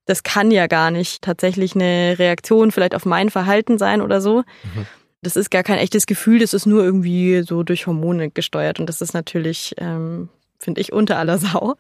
das 0.08 0.24
kann 0.24 0.50
ja 0.50 0.66
gar 0.66 0.90
nicht 0.90 1.22
tatsächlich 1.22 1.76
eine 1.76 2.16
Reaktion 2.18 2.72
vielleicht 2.72 2.96
auf 2.96 3.06
mein 3.06 3.30
Verhalten 3.30 3.78
sein 3.78 4.02
oder 4.02 4.22
so. 4.22 4.40
Mhm. 4.40 4.88
Das 5.22 5.36
ist 5.36 5.52
gar 5.52 5.62
kein 5.62 5.78
echtes 5.78 6.08
Gefühl, 6.08 6.40
das 6.40 6.56
ist 6.56 6.66
nur 6.66 6.84
irgendwie 6.84 7.44
so 7.44 7.62
durch 7.62 7.86
Hormone 7.86 8.32
gesteuert. 8.32 8.80
Und 8.80 8.88
das 8.88 9.02
ist 9.02 9.14
natürlich, 9.14 9.76
ähm, 9.78 10.30
finde 10.58 10.82
ich, 10.82 10.94
unter 10.94 11.20
aller 11.20 11.38
Sau. 11.38 11.76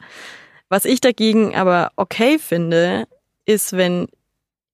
Was 0.70 0.86
ich 0.86 1.02
dagegen 1.02 1.56
aber 1.56 1.92
okay 1.96 2.38
finde, 2.38 3.08
ist, 3.48 3.74
wenn 3.76 4.10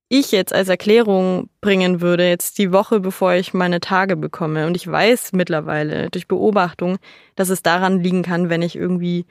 ich 0.10 0.32
jetzt 0.32 0.54
als 0.54 0.70
Erklärung 0.70 1.50
bringen 1.62 2.02
würde, 2.02 2.28
jetzt 2.28 2.58
die 2.58 2.72
Woche 2.72 3.00
bevor 3.00 3.34
ich 3.34 3.54
meine 3.54 3.80
Tage 3.80 4.16
bekomme. 4.16 4.66
Und 4.66 4.78
ich 4.78 4.90
weiß 4.90 5.34
mittlerweile 5.34 6.10
durch 6.10 6.28
Beobachtung, 6.28 6.98
dass 7.36 7.50
es 7.50 7.62
daran 7.62 8.02
liegen 8.02 8.24
kann, 8.24 8.50
wenn 8.50 8.62
ich 8.62 8.76
irgendwie 8.76 9.26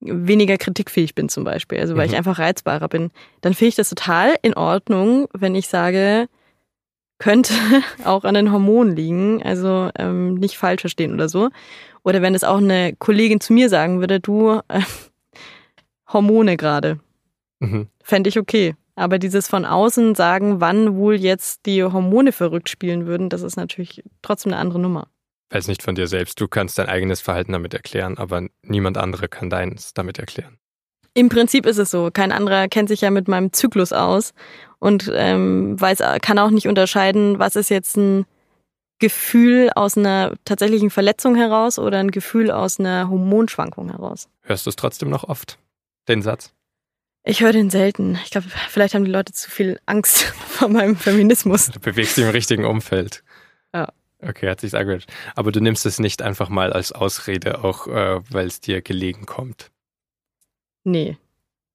weniger 0.00 0.58
kritikfähig 0.58 1.14
bin 1.14 1.28
zum 1.28 1.44
Beispiel, 1.44 1.80
also 1.80 1.96
weil 1.96 2.06
mhm. 2.06 2.12
ich 2.12 2.18
einfach 2.18 2.38
reizbarer 2.38 2.88
bin, 2.88 3.10
dann 3.40 3.54
finde 3.54 3.68
ich 3.70 3.74
das 3.74 3.88
total 3.88 4.34
in 4.42 4.54
Ordnung, 4.54 5.28
wenn 5.32 5.54
ich 5.54 5.68
sage, 5.68 6.28
könnte 7.18 7.54
auch 8.04 8.24
an 8.24 8.34
den 8.34 8.52
Hormonen 8.52 8.94
liegen, 8.94 9.42
also 9.42 9.90
ähm, 9.98 10.34
nicht 10.34 10.58
falsch 10.58 10.82
verstehen 10.82 11.14
oder 11.14 11.28
so. 11.28 11.48
Oder 12.02 12.20
wenn 12.20 12.34
es 12.34 12.44
auch 12.44 12.58
eine 12.58 12.94
Kollegin 12.94 13.40
zu 13.40 13.54
mir 13.54 13.70
sagen 13.70 14.00
würde, 14.00 14.20
du, 14.20 14.60
äh, 14.68 14.80
Hormone 16.12 16.56
gerade, 16.56 17.00
mhm. 17.60 17.88
fände 18.02 18.28
ich 18.28 18.38
okay. 18.38 18.74
Aber 18.96 19.18
dieses 19.18 19.48
von 19.48 19.64
außen 19.64 20.14
sagen, 20.14 20.60
wann 20.60 20.96
wohl 20.96 21.16
jetzt 21.16 21.66
die 21.66 21.82
Hormone 21.82 22.32
verrückt 22.32 22.68
spielen 22.68 23.06
würden, 23.06 23.28
das 23.28 23.42
ist 23.42 23.56
natürlich 23.56 24.02
trotzdem 24.22 24.52
eine 24.52 24.60
andere 24.60 24.78
Nummer. 24.78 25.08
Weiß 25.50 25.68
nicht 25.68 25.82
von 25.82 25.94
dir 25.94 26.06
selbst. 26.06 26.40
Du 26.40 26.48
kannst 26.48 26.78
dein 26.78 26.88
eigenes 26.88 27.20
Verhalten 27.20 27.52
damit 27.52 27.74
erklären, 27.74 28.18
aber 28.18 28.46
niemand 28.62 28.98
andere 28.98 29.28
kann 29.28 29.50
deins 29.50 29.94
damit 29.94 30.18
erklären. 30.18 30.58
Im 31.14 31.28
Prinzip 31.28 31.66
ist 31.66 31.78
es 31.78 31.90
so. 31.90 32.10
Kein 32.12 32.32
anderer 32.32 32.66
kennt 32.68 32.88
sich 32.88 33.02
ja 33.02 33.10
mit 33.10 33.28
meinem 33.28 33.52
Zyklus 33.52 33.92
aus 33.92 34.32
und 34.80 35.10
ähm, 35.14 35.80
weiß, 35.80 36.02
kann 36.20 36.38
auch 36.38 36.50
nicht 36.50 36.66
unterscheiden, 36.66 37.38
was 37.38 37.54
ist 37.54 37.70
jetzt 37.70 37.96
ein 37.96 38.26
Gefühl 38.98 39.70
aus 39.74 39.96
einer 39.96 40.34
tatsächlichen 40.44 40.90
Verletzung 40.90 41.36
heraus 41.36 41.78
oder 41.78 41.98
ein 41.98 42.10
Gefühl 42.10 42.50
aus 42.50 42.80
einer 42.80 43.08
Hormonschwankung 43.08 43.90
heraus. 43.90 44.28
Hörst 44.42 44.66
du 44.66 44.70
es 44.70 44.76
trotzdem 44.76 45.10
noch 45.10 45.24
oft, 45.24 45.58
den 46.08 46.22
Satz? 46.22 46.52
Ich 47.26 47.40
höre 47.40 47.52
den 47.52 47.70
selten. 47.70 48.18
Ich 48.22 48.30
glaube, 48.30 48.46
vielleicht 48.68 48.94
haben 48.94 49.06
die 49.06 49.10
Leute 49.10 49.32
zu 49.32 49.50
viel 49.50 49.80
Angst 49.86 50.22
vor 50.48 50.68
meinem 50.68 50.94
Feminismus. 50.94 51.70
Du 51.70 51.80
bewegst 51.80 52.18
dich 52.18 52.24
im 52.24 52.30
richtigen 52.30 52.66
Umfeld. 52.66 53.24
Ja. 53.72 53.88
Okay, 54.20 54.48
hat 54.48 54.60
sich 54.60 54.76
angehört. 54.76 55.06
Aber 55.34 55.50
du 55.50 55.60
nimmst 55.60 55.86
es 55.86 55.98
nicht 55.98 56.20
einfach 56.20 56.50
mal 56.50 56.72
als 56.72 56.92
Ausrede, 56.92 57.64
auch 57.64 57.86
äh, 57.86 58.20
weil 58.30 58.46
es 58.46 58.60
dir 58.60 58.82
gelegen 58.82 59.24
kommt. 59.24 59.70
Nee. 60.84 61.16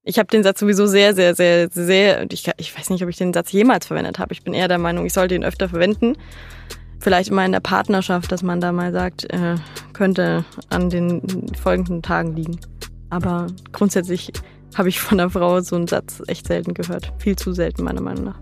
Ich 0.02 0.18
habe 0.18 0.28
den 0.28 0.42
Satz 0.42 0.60
sowieso 0.60 0.86
sehr, 0.86 1.14
sehr, 1.14 1.34
sehr, 1.34 1.68
sehr, 1.70 2.26
ich, 2.32 2.48
ich 2.56 2.76
weiß 2.76 2.90
nicht, 2.90 3.02
ob 3.02 3.08
ich 3.08 3.16
den 3.16 3.34
Satz 3.34 3.52
jemals 3.52 3.86
verwendet 3.86 4.18
habe. 4.18 4.32
Ich 4.32 4.42
bin 4.42 4.54
eher 4.54 4.68
der 4.68 4.78
Meinung, 4.78 5.04
ich 5.04 5.12
sollte 5.12 5.34
ihn 5.34 5.44
öfter 5.44 5.68
verwenden. 5.68 6.16
Vielleicht 7.00 7.30
immer 7.30 7.44
in 7.44 7.52
der 7.52 7.60
Partnerschaft, 7.60 8.30
dass 8.30 8.42
man 8.42 8.60
da 8.60 8.72
mal 8.72 8.92
sagt, 8.92 9.24
äh, 9.32 9.56
könnte 9.92 10.44
an 10.68 10.90
den 10.90 11.52
folgenden 11.60 12.02
Tagen 12.02 12.36
liegen. 12.36 12.60
Aber 13.10 13.48
grundsätzlich 13.72 14.32
habe 14.74 14.88
ich 14.88 15.00
von 15.00 15.20
einer 15.20 15.30
Frau 15.30 15.60
so 15.60 15.76
einen 15.76 15.86
Satz 15.86 16.22
echt 16.26 16.46
selten 16.46 16.74
gehört. 16.74 17.12
Viel 17.18 17.36
zu 17.36 17.52
selten, 17.52 17.84
meiner 17.84 18.00
Meinung 18.00 18.24
nach. 18.24 18.40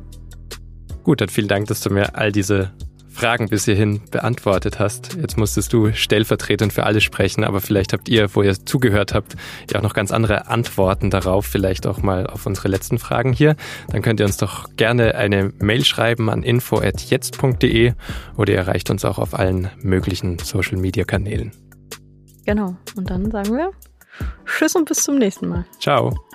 Gut, 1.02 1.20
dann 1.20 1.28
vielen 1.28 1.48
Dank, 1.48 1.66
dass 1.68 1.80
du 1.80 1.90
mir 1.90 2.16
all 2.16 2.32
diese 2.32 2.72
Fragen 3.18 3.48
bis 3.48 3.64
hierhin 3.64 4.00
beantwortet 4.12 4.78
hast. 4.78 5.16
Jetzt 5.20 5.36
musstest 5.36 5.72
du 5.72 5.92
stellvertretend 5.92 6.72
für 6.72 6.84
alle 6.84 7.00
sprechen, 7.00 7.42
aber 7.42 7.60
vielleicht 7.60 7.92
habt 7.92 8.08
ihr, 8.08 8.32
wo 8.36 8.42
ihr 8.42 8.54
zugehört 8.64 9.12
habt, 9.12 9.34
ja 9.72 9.78
auch 9.78 9.82
noch 9.82 9.92
ganz 9.92 10.12
andere 10.12 10.46
Antworten 10.46 11.10
darauf, 11.10 11.44
vielleicht 11.44 11.88
auch 11.88 12.00
mal 12.00 12.28
auf 12.28 12.46
unsere 12.46 12.68
letzten 12.68 13.00
Fragen 13.00 13.32
hier. 13.32 13.56
Dann 13.90 14.02
könnt 14.02 14.20
ihr 14.20 14.26
uns 14.26 14.36
doch 14.36 14.68
gerne 14.76 15.16
eine 15.16 15.52
Mail 15.58 15.84
schreiben 15.84 16.30
an 16.30 16.44
info@jetzt.de 16.44 17.94
oder 18.36 18.52
ihr 18.52 18.58
erreicht 18.58 18.88
uns 18.88 19.04
auch 19.04 19.18
auf 19.18 19.36
allen 19.36 19.68
möglichen 19.82 20.38
Social 20.38 20.78
Media 20.78 21.02
Kanälen. 21.02 21.50
Genau, 22.46 22.76
und 22.94 23.10
dann 23.10 23.32
sagen 23.32 23.56
wir 23.56 23.72
Tschüss 24.46 24.74
und 24.74 24.86
bis 24.86 25.02
zum 25.02 25.18
nächsten 25.18 25.48
Mal. 25.48 25.64
Ciao. 25.78 26.27